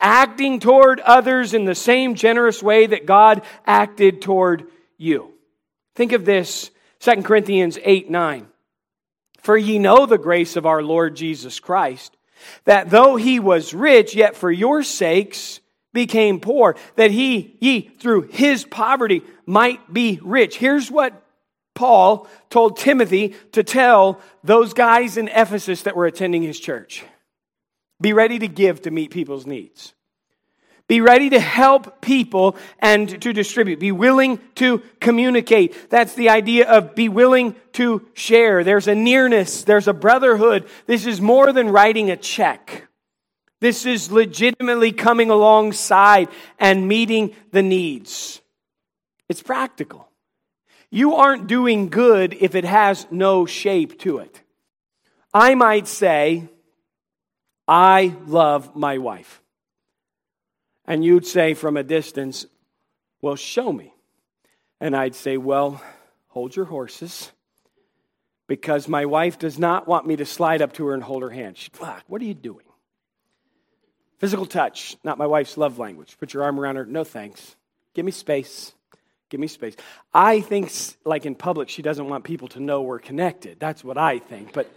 acting 0.00 0.60
toward 0.60 1.00
others 1.00 1.54
in 1.54 1.64
the 1.64 1.74
same 1.74 2.14
generous 2.14 2.62
way 2.62 2.86
that 2.86 3.06
God 3.06 3.42
acted 3.66 4.20
toward 4.20 4.64
you. 4.96 5.32
Think 5.94 6.12
of 6.12 6.24
this 6.24 6.70
2 7.00 7.22
Corinthians 7.22 7.78
8 7.82 8.10
9. 8.10 8.46
For 9.40 9.56
ye 9.56 9.78
know 9.78 10.04
the 10.04 10.18
grace 10.18 10.56
of 10.56 10.66
our 10.66 10.82
Lord 10.82 11.16
Jesus 11.16 11.60
Christ, 11.60 12.16
that 12.64 12.90
though 12.90 13.16
he 13.16 13.40
was 13.40 13.72
rich, 13.72 14.14
yet 14.14 14.36
for 14.36 14.50
your 14.50 14.82
sakes 14.82 15.60
became 15.92 16.40
poor, 16.40 16.76
that 16.96 17.10
he, 17.10 17.56
ye, 17.60 17.80
through 17.80 18.22
his 18.22 18.64
poverty, 18.64 19.22
might 19.46 19.92
be 19.92 20.20
rich. 20.22 20.56
Here's 20.56 20.90
what 20.90 21.22
Paul 21.78 22.26
told 22.50 22.76
Timothy 22.76 23.36
to 23.52 23.62
tell 23.62 24.20
those 24.42 24.74
guys 24.74 25.16
in 25.16 25.28
Ephesus 25.28 25.82
that 25.82 25.94
were 25.94 26.06
attending 26.06 26.42
his 26.42 26.58
church. 26.58 27.04
Be 28.00 28.12
ready 28.12 28.40
to 28.40 28.48
give 28.48 28.82
to 28.82 28.90
meet 28.90 29.12
people's 29.12 29.46
needs. 29.46 29.94
Be 30.88 31.00
ready 31.00 31.30
to 31.30 31.38
help 31.38 32.00
people 32.00 32.56
and 32.80 33.22
to 33.22 33.32
distribute. 33.32 33.78
Be 33.78 33.92
willing 33.92 34.40
to 34.56 34.82
communicate. 35.00 35.88
That's 35.88 36.14
the 36.14 36.30
idea 36.30 36.68
of 36.68 36.96
be 36.96 37.08
willing 37.08 37.54
to 37.74 38.04
share. 38.12 38.64
There's 38.64 38.88
a 38.88 38.96
nearness, 38.96 39.62
there's 39.62 39.86
a 39.86 39.92
brotherhood. 39.92 40.66
This 40.86 41.06
is 41.06 41.20
more 41.20 41.52
than 41.52 41.68
writing 41.68 42.10
a 42.10 42.16
check. 42.16 42.88
This 43.60 43.86
is 43.86 44.10
legitimately 44.10 44.90
coming 44.90 45.30
alongside 45.30 46.28
and 46.58 46.88
meeting 46.88 47.36
the 47.52 47.62
needs. 47.62 48.40
It's 49.28 49.44
practical. 49.44 50.07
You 50.90 51.16
aren't 51.16 51.46
doing 51.46 51.88
good 51.88 52.34
if 52.40 52.54
it 52.54 52.64
has 52.64 53.06
no 53.10 53.46
shape 53.46 53.98
to 54.00 54.18
it. 54.18 54.40
I 55.34 55.54
might 55.54 55.86
say, 55.86 56.48
I 57.66 58.14
love 58.26 58.74
my 58.74 58.98
wife. 58.98 59.42
And 60.86 61.04
you'd 61.04 61.26
say 61.26 61.52
from 61.52 61.76
a 61.76 61.82
distance, 61.82 62.46
Well, 63.20 63.36
show 63.36 63.70
me. 63.70 63.92
And 64.80 64.96
I'd 64.96 65.14
say, 65.14 65.36
Well, 65.36 65.82
hold 66.28 66.56
your 66.56 66.64
horses 66.64 67.30
because 68.46 68.88
my 68.88 69.04
wife 69.04 69.38
does 69.38 69.58
not 69.58 69.86
want 69.86 70.06
me 70.06 70.16
to 70.16 70.24
slide 70.24 70.62
up 70.62 70.72
to 70.74 70.86
her 70.86 70.94
and 70.94 71.02
hold 71.02 71.22
her 71.22 71.30
hand. 71.30 71.58
She, 71.58 71.70
what 72.06 72.22
are 72.22 72.24
you 72.24 72.34
doing? 72.34 72.64
Physical 74.18 74.46
touch, 74.46 74.96
not 75.04 75.18
my 75.18 75.26
wife's 75.26 75.56
love 75.56 75.78
language. 75.78 76.16
Put 76.18 76.34
your 76.34 76.42
arm 76.42 76.58
around 76.58 76.76
her. 76.76 76.86
No 76.86 77.04
thanks. 77.04 77.54
Give 77.94 78.04
me 78.04 78.10
space. 78.10 78.72
Give 79.28 79.40
me 79.40 79.46
space. 79.46 79.76
I 80.14 80.40
think, 80.40 80.72
like 81.04 81.26
in 81.26 81.34
public, 81.34 81.68
she 81.68 81.82
doesn't 81.82 82.08
want 82.08 82.24
people 82.24 82.48
to 82.48 82.60
know 82.60 82.82
we're 82.82 82.98
connected. 82.98 83.60
That's 83.60 83.84
what 83.84 83.98
I 83.98 84.18
think. 84.18 84.52
But 84.52 84.70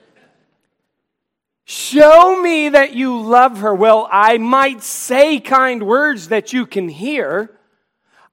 Show 1.66 2.42
me 2.42 2.68
that 2.70 2.96
you 2.96 3.22
love 3.22 3.60
her. 3.60 3.74
Well, 3.74 4.10
I 4.12 4.38
might 4.38 4.84
say 4.84 5.40
kind 5.40 5.84
words 5.84 6.28
that 6.28 6.52
you 6.52 6.66
can 6.66 6.90
hear. 6.90 7.58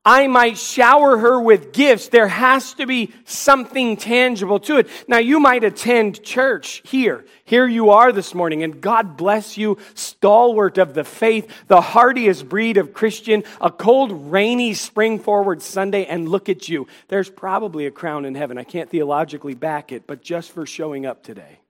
I 0.08 0.26
might 0.26 0.56
shower 0.56 1.18
her 1.18 1.38
with 1.38 1.74
gifts. 1.74 2.08
There 2.08 2.28
has 2.28 2.72
to 2.74 2.86
be 2.86 3.12
something 3.26 3.98
tangible 3.98 4.58
to 4.60 4.78
it. 4.78 4.88
Now, 5.06 5.18
you 5.18 5.38
might 5.38 5.64
attend 5.64 6.22
church 6.22 6.80
here. 6.86 7.26
Here 7.44 7.68
you 7.68 7.90
are 7.90 8.10
this 8.10 8.34
morning, 8.34 8.62
and 8.62 8.80
God 8.80 9.18
bless 9.18 9.58
you, 9.58 9.76
stalwart 9.92 10.78
of 10.78 10.94
the 10.94 11.04
faith, 11.04 11.52
the 11.66 11.82
hardiest 11.82 12.48
breed 12.48 12.78
of 12.78 12.94
Christian, 12.94 13.44
a 13.60 13.70
cold, 13.70 14.32
rainy, 14.32 14.72
spring 14.72 15.18
forward 15.18 15.60
Sunday, 15.60 16.06
and 16.06 16.26
look 16.26 16.48
at 16.48 16.70
you. 16.70 16.86
There's 17.08 17.28
probably 17.28 17.84
a 17.84 17.90
crown 17.90 18.24
in 18.24 18.34
heaven. 18.34 18.56
I 18.56 18.64
can't 18.64 18.88
theologically 18.88 19.54
back 19.54 19.92
it, 19.92 20.06
but 20.06 20.22
just 20.22 20.52
for 20.52 20.64
showing 20.64 21.04
up 21.04 21.22
today. 21.22 21.60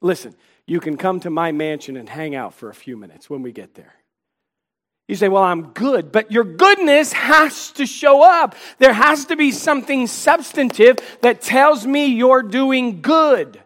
Listen, 0.00 0.34
you 0.64 0.80
can 0.80 0.96
come 0.96 1.20
to 1.20 1.28
my 1.28 1.52
mansion 1.52 1.98
and 1.98 2.08
hang 2.08 2.34
out 2.34 2.54
for 2.54 2.70
a 2.70 2.74
few 2.74 2.96
minutes 2.96 3.28
when 3.28 3.42
we 3.42 3.52
get 3.52 3.74
there. 3.74 3.92
You 5.08 5.14
say, 5.14 5.28
Well, 5.28 5.42
I'm 5.42 5.68
good, 5.68 6.10
but 6.10 6.32
your 6.32 6.44
goodness 6.44 7.12
has 7.12 7.70
to 7.72 7.86
show 7.86 8.22
up. 8.22 8.56
There 8.78 8.92
has 8.92 9.26
to 9.26 9.36
be 9.36 9.52
something 9.52 10.06
substantive 10.06 10.98
that 11.22 11.40
tells 11.40 11.86
me 11.86 12.06
you're 12.06 12.42
doing 12.42 13.02
good. 13.02 13.62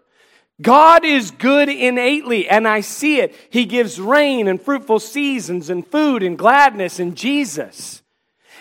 God 0.61 1.07
is 1.07 1.31
good 1.31 1.71
innately, 1.71 2.47
and 2.47 2.69
I 2.69 2.83
see 2.83 3.21
it. 3.21 3.35
He 3.49 3.65
gives 3.65 3.99
rain 3.99 4.47
and 4.47 4.61
fruitful 4.61 4.99
seasons 4.99 5.71
and 5.71 5.87
food 5.87 6.23
and 6.23 6.37
gladness 6.37 7.01
in 7.01 7.15
Jesus. 7.15 8.00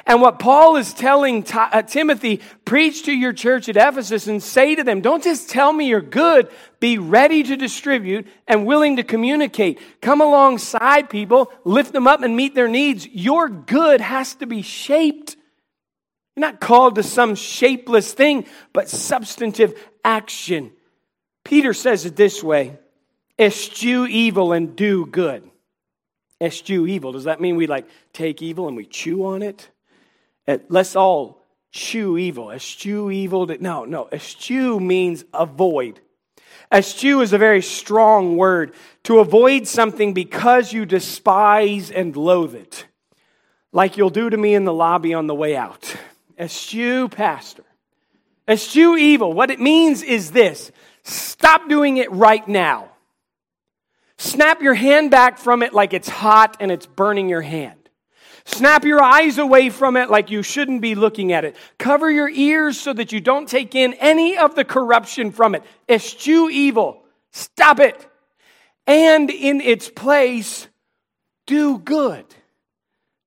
And 0.10 0.24
what 0.24 0.40
Paul 0.40 0.76
is 0.78 0.92
telling 0.92 1.46
uh, 1.54 1.84
Timothy, 1.84 2.42
preach 2.66 3.04
to 3.04 3.12
your 3.12 3.32
church 3.32 3.70
at 3.70 3.78
Ephesus 3.78 4.26
and 4.26 4.42
say 4.42 4.74
to 4.74 4.84
them, 4.84 5.02
don't 5.02 5.24
just 5.24 5.52
tell 5.52 5.72
me 5.72 5.88
you're 5.88 6.02
good, 6.02 6.50
be 6.80 6.98
ready 6.98 7.44
to 7.44 7.56
distribute 7.56 8.26
and 8.48 8.66
willing 8.66 8.96
to 8.96 9.04
communicate. 9.04 9.80
Come 10.02 10.20
alongside 10.20 11.12
people, 11.12 11.54
lift 11.64 11.94
them 11.94 12.08
up 12.08 12.24
and 12.24 12.36
meet 12.36 12.56
their 12.56 12.68
needs. 12.68 13.08
Your 13.08 13.50
good 13.50 14.02
has 14.02 14.34
to 14.36 14.48
be 14.48 14.64
shaped. 14.64 15.36
You're 16.36 16.42
not 16.42 16.60
called 16.60 16.96
to 16.96 17.04
some 17.04 17.36
shapeless 17.36 18.12
thing, 18.12 18.48
but 18.74 18.90
substantive 18.90 19.80
action. 20.04 20.72
Peter 21.46 21.72
says 21.72 22.06
it 22.06 22.16
this 22.16 22.44
way 22.44 22.80
eschew 23.38 24.08
evil 24.08 24.54
and 24.54 24.76
do 24.76 25.06
good. 25.06 25.48
Eschew 26.42 26.88
evil. 26.88 27.12
Does 27.12 27.26
that 27.26 27.40
mean 27.40 27.58
we 27.58 27.68
like 27.68 27.88
take 28.12 28.42
evil 28.42 28.68
and 28.68 28.76
we 28.76 28.86
chew 28.86 29.24
on 29.28 29.44
it? 29.44 29.70
Let's 30.70 30.96
all 30.96 31.46
chew 31.72 32.18
evil. 32.18 32.52
Eschew 32.52 33.12
evil. 33.12 33.46
No, 33.60 33.86
no. 33.86 34.10
Eschew 34.12 34.80
means 34.80 35.24
avoid. 35.34 36.00
Eschew 36.72 37.22
is 37.22 37.34
a 37.34 37.38
very 37.38 37.62
strong 37.62 38.38
word. 38.38 38.74
To 39.04 39.20
avoid 39.20 39.68
something 39.68 40.14
because 40.14 40.74
you 40.74 40.86
despise 40.86 41.92
and 41.92 42.16
loathe 42.16 42.56
it. 42.56 42.86
Like 43.72 43.98
you'll 43.98 44.10
do 44.10 44.30
to 44.30 44.38
me 44.38 44.56
in 44.56 44.66
the 44.66 44.74
lobby 44.74 45.14
on 45.14 45.28
the 45.28 45.36
way 45.36 45.56
out. 45.56 45.96
Eschew, 46.38 47.10
pastor. 47.10 47.64
Eschew 48.48 48.98
evil. 48.98 49.34
What 49.34 49.52
it 49.52 49.60
means 49.60 50.02
is 50.02 50.32
this 50.32 50.72
stop 51.04 51.70
doing 51.70 51.98
it 51.98 52.12
right 52.12 52.48
now. 52.48 52.90
Snap 54.18 54.62
your 54.62 54.74
hand 54.74 55.12
back 55.12 55.38
from 55.38 55.64
it 55.64 55.74
like 55.74 55.94
it's 55.94 56.10
hot 56.10 56.58
and 56.60 56.72
it's 56.72 56.86
burning 56.86 57.30
your 57.30 57.42
hand. 57.42 57.79
Snap 58.46 58.86
your 58.86 59.02
eyes 59.02 59.38
away 59.38 59.70
from 59.70 59.98
it 59.98 60.10
like 60.10 60.32
you 60.32 60.44
shouldn't 60.44 60.82
be 60.82 60.96
looking 60.96 61.32
at 61.32 61.46
it. 61.46 61.56
Cover 61.78 62.10
your 62.10 62.30
ears 62.30 62.80
so 62.80 62.94
that 62.94 63.12
you 63.12 63.20
don't 63.22 63.48
take 63.48 63.76
in 63.76 63.94
any 63.96 64.38
of 64.38 64.56
the 64.56 64.66
corruption 64.66 65.32
from 65.32 65.56
it. 65.56 65.64
Eschew 65.88 66.50
evil. 66.50 67.04
Stop 67.32 67.80
it. 67.80 68.08
And 68.88 69.30
in 69.30 69.62
its 69.62 69.90
place, 69.90 70.68
do 71.46 71.78
good. 71.78 72.26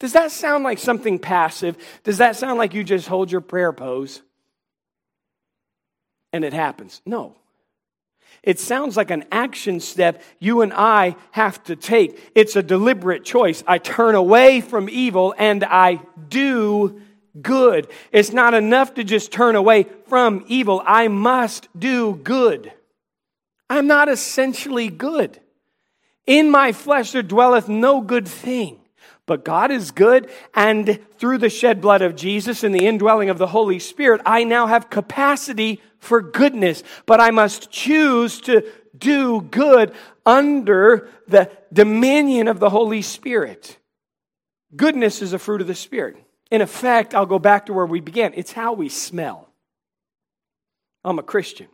Does 0.00 0.14
that 0.14 0.32
sound 0.32 0.64
like 0.64 0.78
something 0.78 1.20
passive? 1.20 1.76
Does 2.02 2.18
that 2.18 2.34
sound 2.34 2.58
like 2.58 2.74
you 2.74 2.82
just 2.82 3.06
hold 3.06 3.30
your 3.30 3.40
prayer 3.40 3.72
pose 3.72 4.22
and 6.32 6.44
it 6.44 6.52
happens? 6.52 7.00
No. 7.06 7.36
It 8.42 8.58
sounds 8.58 8.96
like 8.96 9.10
an 9.10 9.24
action 9.30 9.78
step 9.78 10.22
you 10.40 10.62
and 10.62 10.72
I 10.72 11.16
have 11.30 11.62
to 11.64 11.76
take. 11.76 12.32
It's 12.34 12.56
a 12.56 12.62
deliberate 12.62 13.24
choice. 13.24 13.62
I 13.66 13.78
turn 13.78 14.14
away 14.14 14.60
from 14.60 14.88
evil 14.88 15.34
and 15.38 15.62
I 15.62 16.00
do 16.28 17.00
good. 17.40 17.88
It's 18.10 18.32
not 18.32 18.52
enough 18.54 18.94
to 18.94 19.04
just 19.04 19.30
turn 19.30 19.54
away 19.54 19.86
from 20.08 20.44
evil. 20.48 20.82
I 20.84 21.08
must 21.08 21.68
do 21.78 22.16
good. 22.16 22.72
I'm 23.70 23.86
not 23.86 24.08
essentially 24.08 24.88
good. 24.88 25.40
In 26.26 26.50
my 26.50 26.72
flesh 26.72 27.12
there 27.12 27.22
dwelleth 27.22 27.68
no 27.68 28.00
good 28.00 28.26
thing. 28.26 28.80
But 29.24 29.44
God 29.44 29.70
is 29.70 29.92
good, 29.92 30.30
and 30.52 30.98
through 31.16 31.38
the 31.38 31.48
shed 31.48 31.80
blood 31.80 32.02
of 32.02 32.16
Jesus 32.16 32.64
and 32.64 32.74
the 32.74 32.86
indwelling 32.86 33.30
of 33.30 33.38
the 33.38 33.46
Holy 33.46 33.78
Spirit, 33.78 34.20
I 34.26 34.42
now 34.42 34.66
have 34.66 34.90
capacity 34.90 35.80
for 36.02 36.20
goodness. 36.20 36.82
But 37.06 37.20
I 37.20 37.30
must 37.30 37.70
choose 37.70 38.40
to 38.42 38.66
do 38.96 39.40
good 39.40 39.94
under 40.26 41.08
the 41.28 41.50
dominion 41.72 42.48
of 42.48 42.60
the 42.60 42.68
Holy 42.68 43.02
Spirit. 43.02 43.78
Goodness 44.76 45.22
is 45.22 45.32
a 45.32 45.38
fruit 45.38 45.60
of 45.60 45.66
the 45.66 45.74
Spirit. 45.74 46.16
In 46.50 46.60
effect, 46.60 47.14
I'll 47.14 47.24
go 47.24 47.38
back 47.38 47.66
to 47.66 47.72
where 47.72 47.86
we 47.86 48.00
began. 48.00 48.32
It's 48.34 48.52
how 48.52 48.74
we 48.74 48.88
smell. 48.88 49.48
I'm 51.04 51.18
a 51.18 51.22
Christian. 51.22 51.68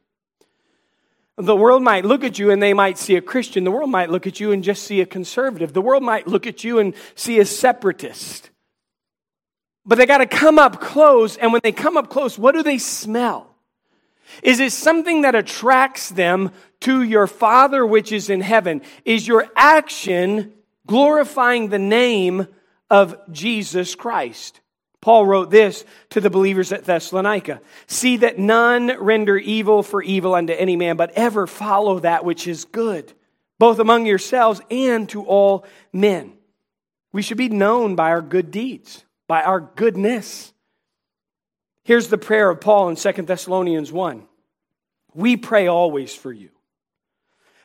The 1.37 1.57
world 1.57 1.83
might 1.83 2.05
look 2.05 2.25
at 2.25 2.39
you 2.39 2.51
and 2.51 2.63
they 2.63 2.75
might 2.75 2.99
see 2.99 3.17
a 3.17 3.21
Christian. 3.21 3.65
The 3.65 3.71
world 3.71 3.91
might 3.91 4.11
look 4.11 4.27
at 4.27 4.41
you 4.41 4.53
and 4.53 4.63
just 4.63 4.83
see 4.83 5.01
a 5.01 5.07
conservative. 5.07 5.73
The 5.73 5.83
world 5.83 6.03
might 6.03 6.27
look 6.27 6.47
at 6.47 6.65
you 6.65 6.79
and 6.79 6.95
see 7.15 7.39
a 7.39 7.45
separatist. 7.45 8.51
But 9.87 9.99
they 9.99 10.07
got 10.07 10.19
to 10.19 10.27
come 10.27 10.59
up 10.59 10.81
close, 10.81 11.37
and 11.37 11.53
when 11.53 11.61
they 11.63 11.73
come 11.73 11.97
up 11.97 12.11
close, 12.11 12.39
what 12.39 12.55
do 12.55 12.63
they 12.63 12.77
smell? 12.79 13.48
Is 14.43 14.61
it 14.61 14.73
something 14.73 15.23
that 15.23 15.35
attracts 15.35 16.09
them 16.09 16.53
to 16.81 17.03
your 17.03 17.27
Father 17.27 17.85
which 17.85 18.13
is 18.13 18.31
in 18.31 18.41
heaven? 18.41 18.83
Is 19.05 19.27
your 19.27 19.49
action 19.57 20.53
glorifying 20.87 21.69
the 21.69 21.79
name 21.79 22.47
of 22.91 23.17
Jesus 23.33 23.95
Christ? 23.95 24.61
Paul 25.01 25.27
wrote 25.27 25.51
this 25.51 25.85
to 26.11 26.21
the 26.21 26.31
believers 26.31 26.73
at 26.73 26.85
Thessalonica 26.85 27.61
See 27.87 28.19
that 28.19 28.39
none 28.39 28.97
render 28.99 29.37
evil 29.37 29.83
for 29.83 30.03
evil 30.03 30.35
unto 30.35 30.53
any 30.53 30.77
man, 30.77 30.97
but 30.97 31.13
ever 31.13 31.47
follow 31.47 32.01
that 32.01 32.25
which 32.25 32.47
is 32.47 32.65
good, 32.65 33.13
both 33.59 33.79
among 33.79 34.07
yourselves 34.07 34.61
and 34.71 35.09
to 35.11 35.25
all 35.25 35.65
men. 35.93 36.35
We 37.13 37.23
should 37.23 37.39
be 37.39 37.49
known 37.49 37.95
by 37.95 38.11
our 38.11 38.23
good 38.23 38.51
deeds, 38.51 39.05
by 39.27 39.43
our 39.43 39.61
goodness. 39.61 40.53
Here's 41.89 42.09
the 42.09 42.19
prayer 42.19 42.51
of 42.51 42.61
Paul 42.61 42.91
in 42.91 42.97
2 42.97 43.13
Thessalonians 43.23 43.91
1 43.91 44.23
We 45.15 45.39
pray 45.39 45.69
always 45.69 46.15
for 46.15 46.31
you 46.31 46.51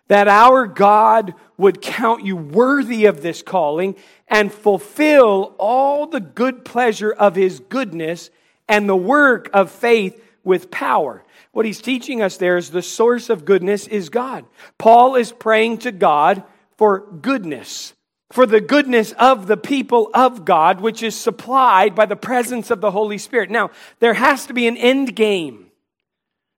that 0.07 0.29
our 0.29 0.65
God 0.65 1.33
would 1.57 1.81
count 1.81 2.23
you 2.23 2.37
worthy 2.37 3.03
of 3.03 3.21
this 3.21 3.41
calling 3.41 3.97
and 4.29 4.49
fulfill 4.49 5.53
all 5.59 6.07
the 6.07 6.21
good 6.21 6.63
pleasure 6.63 7.11
of 7.11 7.35
his 7.35 7.59
goodness 7.59 8.29
and 8.69 8.87
the 8.87 8.95
work 8.95 9.49
of 9.53 9.69
faith 9.69 10.23
with 10.41 10.71
power. 10.71 11.25
What 11.51 11.65
he's 11.65 11.81
teaching 11.81 12.21
us 12.21 12.37
there 12.37 12.55
is 12.55 12.69
the 12.69 12.81
source 12.81 13.29
of 13.29 13.43
goodness 13.43 13.87
is 13.87 14.07
God. 14.07 14.45
Paul 14.77 15.15
is 15.15 15.33
praying 15.33 15.79
to 15.79 15.91
God 15.91 16.43
for 16.77 17.11
goodness, 17.11 17.93
for 18.33 18.47
the 18.47 18.59
goodness 18.59 19.11
of 19.19 19.45
the 19.45 19.55
people 19.55 20.09
of 20.11 20.43
God, 20.43 20.81
which 20.81 21.03
is 21.03 21.15
supplied 21.15 21.93
by 21.93 22.07
the 22.07 22.15
presence 22.15 22.71
of 22.71 22.81
the 22.81 22.89
Holy 22.89 23.19
Spirit. 23.19 23.51
Now, 23.51 23.69
there 23.99 24.15
has 24.15 24.47
to 24.47 24.55
be 24.55 24.65
an 24.65 24.75
end 24.75 25.15
game. 25.15 25.67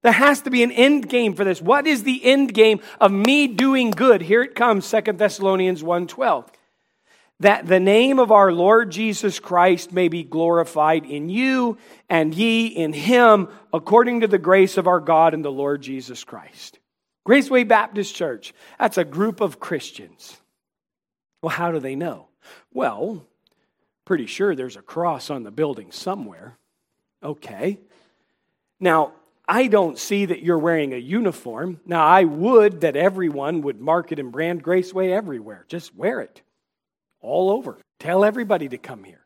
There 0.02 0.14
has 0.14 0.42
to 0.44 0.50
be 0.50 0.64
an 0.64 0.72
end 0.72 1.10
game 1.10 1.34
for 1.34 1.44
this. 1.44 1.62
What 1.62 1.86
is 1.86 2.04
the 2.04 2.24
end 2.24 2.54
game 2.54 2.80
of 3.02 3.12
me 3.12 3.48
doing 3.48 3.92
good? 3.92 4.22
Here 4.22 4.42
it 4.42 4.56
comes, 4.56 4.86
Second 4.86 5.20
Thessalonians 5.20 5.84
1:12. 5.84 6.50
That 7.42 7.66
the 7.66 7.82
name 7.82 8.20
of 8.20 8.32
our 8.32 8.54
Lord 8.54 8.90
Jesus 8.90 9.42
Christ 9.42 9.92
may 9.92 10.08
be 10.08 10.24
glorified 10.24 11.06
in 11.06 11.28
you 11.28 11.78
and 12.08 12.34
ye 12.34 12.68
in 12.68 12.94
him 12.94 13.50
according 13.74 14.22
to 14.22 14.28
the 14.28 14.38
grace 14.38 14.78
of 14.78 14.88
our 14.88 15.02
God 15.02 15.34
and 15.34 15.44
the 15.44 15.52
Lord 15.52 15.82
Jesus 15.82 16.24
Christ. 16.24 16.80
Graceway 17.28 17.68
Baptist 17.68 18.16
Church, 18.16 18.54
that's 18.80 18.98
a 18.98 19.04
group 19.04 19.42
of 19.42 19.60
Christians. 19.60 20.38
Well, 21.46 21.54
how 21.54 21.72
do 21.72 21.80
they 21.80 21.96
know? 21.96 22.26
Well, 22.74 23.24
pretty 24.04 24.26
sure 24.26 24.56
there's 24.56 24.78
a 24.78 24.82
cross 24.82 25.30
on 25.30 25.44
the 25.44 25.52
building 25.52 25.92
somewhere. 25.92 26.58
Okay. 27.22 27.78
Now, 28.80 29.12
I 29.48 29.68
don't 29.68 30.00
see 30.00 30.26
that 30.26 30.42
you're 30.42 30.58
wearing 30.58 30.92
a 30.92 30.98
uniform. 30.98 31.82
Now, 31.86 32.04
I 32.04 32.24
would 32.24 32.82
that 32.82 32.96
everyone 32.96 33.62
would 33.62 33.80
market 33.80 34.18
and 34.18 34.32
brand 34.32 34.64
Graceway 34.64 35.12
everywhere. 35.12 35.66
Just 35.68 35.96
wear 35.96 36.20
it 36.20 36.42
all 37.22 37.52
over. 37.52 37.78
Tell 38.00 38.26
everybody 38.26 38.68
to 38.70 38.80
come 38.80 39.04
here. 39.04 39.24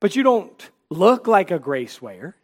But 0.00 0.16
you 0.16 0.22
don't 0.22 0.70
look 0.90 1.26
like 1.26 1.50
a 1.50 1.58
Gracewayer. 1.58 2.34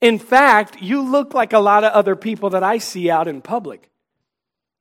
In 0.00 0.18
fact, 0.18 0.80
you 0.80 1.02
look 1.02 1.34
like 1.34 1.52
a 1.52 1.58
lot 1.58 1.84
of 1.84 1.92
other 1.92 2.16
people 2.16 2.48
that 2.50 2.62
I 2.62 2.78
see 2.78 3.10
out 3.10 3.28
in 3.28 3.42
public. 3.42 3.90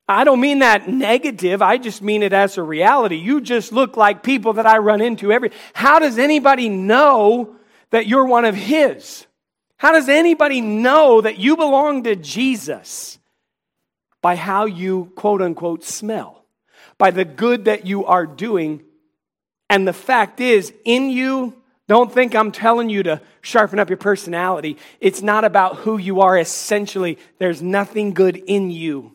I 0.07 0.23
don't 0.23 0.39
mean 0.39 0.59
that 0.59 0.87
negative. 0.87 1.61
I 1.61 1.77
just 1.77 2.01
mean 2.01 2.21
it 2.21 2.33
as 2.33 2.57
a 2.57 2.63
reality. 2.63 3.15
You 3.15 3.41
just 3.41 3.71
look 3.71 3.97
like 3.97 4.21
people 4.21 4.53
that 4.53 4.67
I 4.67 4.77
run 4.77 5.01
into 5.01 5.31
every. 5.31 5.51
How 5.73 5.97
does 5.97 6.19
anybody 6.19 6.69
know 6.69 7.55
that 7.89 8.05
you're 8.05 8.25
one 8.25 8.45
of 8.45 8.55
His? 8.55 9.25
How 9.77 9.91
does 9.91 10.07
anybody 10.07 10.61
know 10.61 11.21
that 11.21 11.39
you 11.39 11.57
belong 11.57 12.03
to 12.03 12.15
Jesus? 12.15 13.17
By 14.21 14.35
how 14.35 14.65
you, 14.65 15.11
quote 15.15 15.41
unquote, 15.41 15.83
smell, 15.83 16.45
by 16.97 17.09
the 17.11 17.25
good 17.25 17.65
that 17.65 17.87
you 17.87 18.05
are 18.05 18.27
doing. 18.27 18.83
And 19.69 19.87
the 19.87 19.93
fact 19.93 20.39
is, 20.39 20.71
in 20.83 21.09
you, 21.09 21.55
don't 21.87 22.11
think 22.11 22.35
I'm 22.35 22.51
telling 22.51 22.89
you 22.89 23.03
to 23.03 23.21
sharpen 23.41 23.79
up 23.79 23.89
your 23.89 23.97
personality. 23.97 24.77
It's 24.99 25.23
not 25.23 25.45
about 25.45 25.77
who 25.77 25.97
you 25.97 26.21
are 26.21 26.37
essentially. 26.37 27.17
There's 27.39 27.61
nothing 27.61 28.13
good 28.13 28.37
in 28.37 28.69
you 28.69 29.14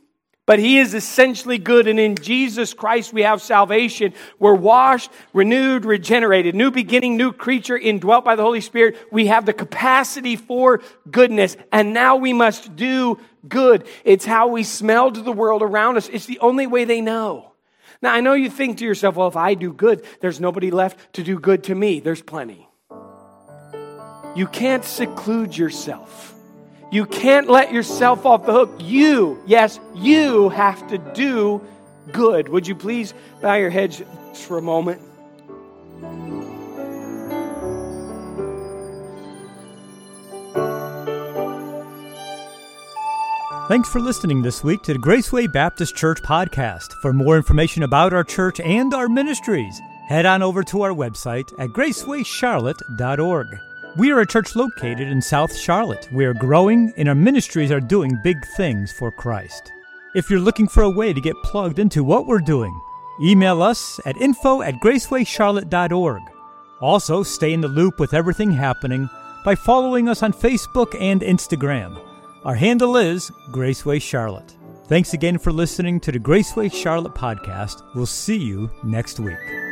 but 0.50 0.58
he 0.58 0.80
is 0.80 0.94
essentially 0.94 1.58
good. 1.58 1.86
And 1.86 2.00
in 2.00 2.16
Jesus 2.16 2.74
Christ, 2.74 3.12
we 3.12 3.22
have 3.22 3.40
salvation. 3.40 4.14
We're 4.40 4.56
washed, 4.56 5.08
renewed, 5.32 5.84
regenerated, 5.84 6.56
new 6.56 6.72
beginning, 6.72 7.16
new 7.16 7.32
creature, 7.32 7.78
indwelt 7.78 8.24
by 8.24 8.34
the 8.34 8.42
Holy 8.42 8.60
Spirit. 8.60 8.96
We 9.12 9.28
have 9.28 9.46
the 9.46 9.52
capacity 9.52 10.34
for 10.34 10.82
goodness. 11.08 11.56
And 11.70 11.94
now 11.94 12.16
we 12.16 12.32
must 12.32 12.74
do 12.74 13.20
good. 13.48 13.86
It's 14.02 14.24
how 14.24 14.48
we 14.48 14.64
smell 14.64 15.12
to 15.12 15.22
the 15.22 15.30
world 15.30 15.62
around 15.62 15.98
us. 15.98 16.08
It's 16.08 16.26
the 16.26 16.40
only 16.40 16.66
way 16.66 16.84
they 16.84 17.00
know. 17.00 17.52
Now, 18.02 18.12
I 18.12 18.20
know 18.20 18.32
you 18.32 18.50
think 18.50 18.78
to 18.78 18.84
yourself, 18.84 19.14
well, 19.14 19.28
if 19.28 19.36
I 19.36 19.54
do 19.54 19.72
good, 19.72 20.04
there's 20.18 20.40
nobody 20.40 20.72
left 20.72 21.12
to 21.12 21.22
do 21.22 21.38
good 21.38 21.62
to 21.62 21.76
me. 21.76 22.00
There's 22.00 22.22
plenty. 22.22 22.68
You 24.34 24.48
can't 24.48 24.84
seclude 24.84 25.56
yourself. 25.56 26.34
You 26.90 27.07
can't 27.07 27.48
let 27.48 27.72
yourself 27.72 28.26
off 28.26 28.46
the 28.46 28.53
hook. 28.53 28.74
You, 28.81 29.40
yes, 29.46 29.79
you 29.94 30.48
have 30.48 30.88
to 30.88 30.98
do 30.98 31.64
good. 32.11 32.48
Would 32.48 32.66
you 32.66 32.74
please 32.74 33.14
bow 33.40 33.55
your 33.55 33.70
heads 33.70 34.03
for 34.35 34.59
a 34.59 34.62
moment? 34.62 35.00
Thanks 43.68 43.88
for 43.88 44.00
listening 44.00 44.42
this 44.42 44.64
week 44.64 44.83
to 44.83 44.94
the 44.94 44.98
Graceway 44.98 45.53
Baptist 45.53 45.94
Church 45.94 46.20
podcast. 46.22 46.92
For 47.03 47.12
more 47.12 47.37
information 47.37 47.85
about 47.85 48.12
our 48.12 48.24
church 48.24 48.59
and 48.59 48.92
our 48.92 49.09
ministries, 49.09 49.81
head 50.09 50.26
on 50.26 50.42
over 50.42 50.64
to 50.64 50.83
our 50.83 50.90
website 50.90 51.53
at 51.57 51.70
gracewayscharlotte.org. 51.70 53.69
We 53.96 54.12
are 54.12 54.20
a 54.20 54.26
church 54.26 54.55
located 54.55 55.09
in 55.09 55.20
South 55.20 55.57
Charlotte. 55.57 56.09
We 56.12 56.24
are 56.24 56.34
growing 56.34 56.93
and 56.97 57.09
our 57.09 57.14
ministries 57.14 57.72
are 57.72 57.80
doing 57.80 58.18
big 58.22 58.36
things 58.57 58.93
for 58.93 59.11
Christ. 59.11 59.72
If 60.14 60.30
you're 60.30 60.38
looking 60.38 60.68
for 60.68 60.84
a 60.84 60.91
way 60.91 61.12
to 61.12 61.20
get 61.20 61.34
plugged 61.43 61.80
into 61.80 62.05
what 62.05 62.26
we're 62.26 62.38
doing, 62.38 62.78
email 63.20 63.62
us 63.62 63.99
at 64.07 64.16
info 64.16 64.62
at 64.62 64.74
gracewayscharlotte.org. 64.76 66.22
Also, 66.80 67.22
stay 67.22 67.53
in 67.53 67.61
the 67.61 67.68
loop 67.68 67.99
with 67.99 68.14
everything 68.14 68.53
happening 68.53 69.09
by 69.45 69.55
following 69.55 70.09
us 70.09 70.22
on 70.22 70.32
Facebook 70.32 70.99
and 71.01 71.20
Instagram. 71.22 72.01
Our 72.45 72.55
handle 72.55 72.97
is 72.97 73.30
Graceway 73.51 74.01
Charlotte. 74.01 74.57
Thanks 74.86 75.14
again 75.14 75.36
for 75.36 75.53
listening 75.53 76.01
to 76.01 76.12
the 76.12 76.18
Graceway 76.18 76.72
Charlotte 76.72 77.14
podcast. 77.14 77.82
We'll 77.95 78.07
see 78.07 78.38
you 78.38 78.70
next 78.82 79.20
week. 79.20 79.69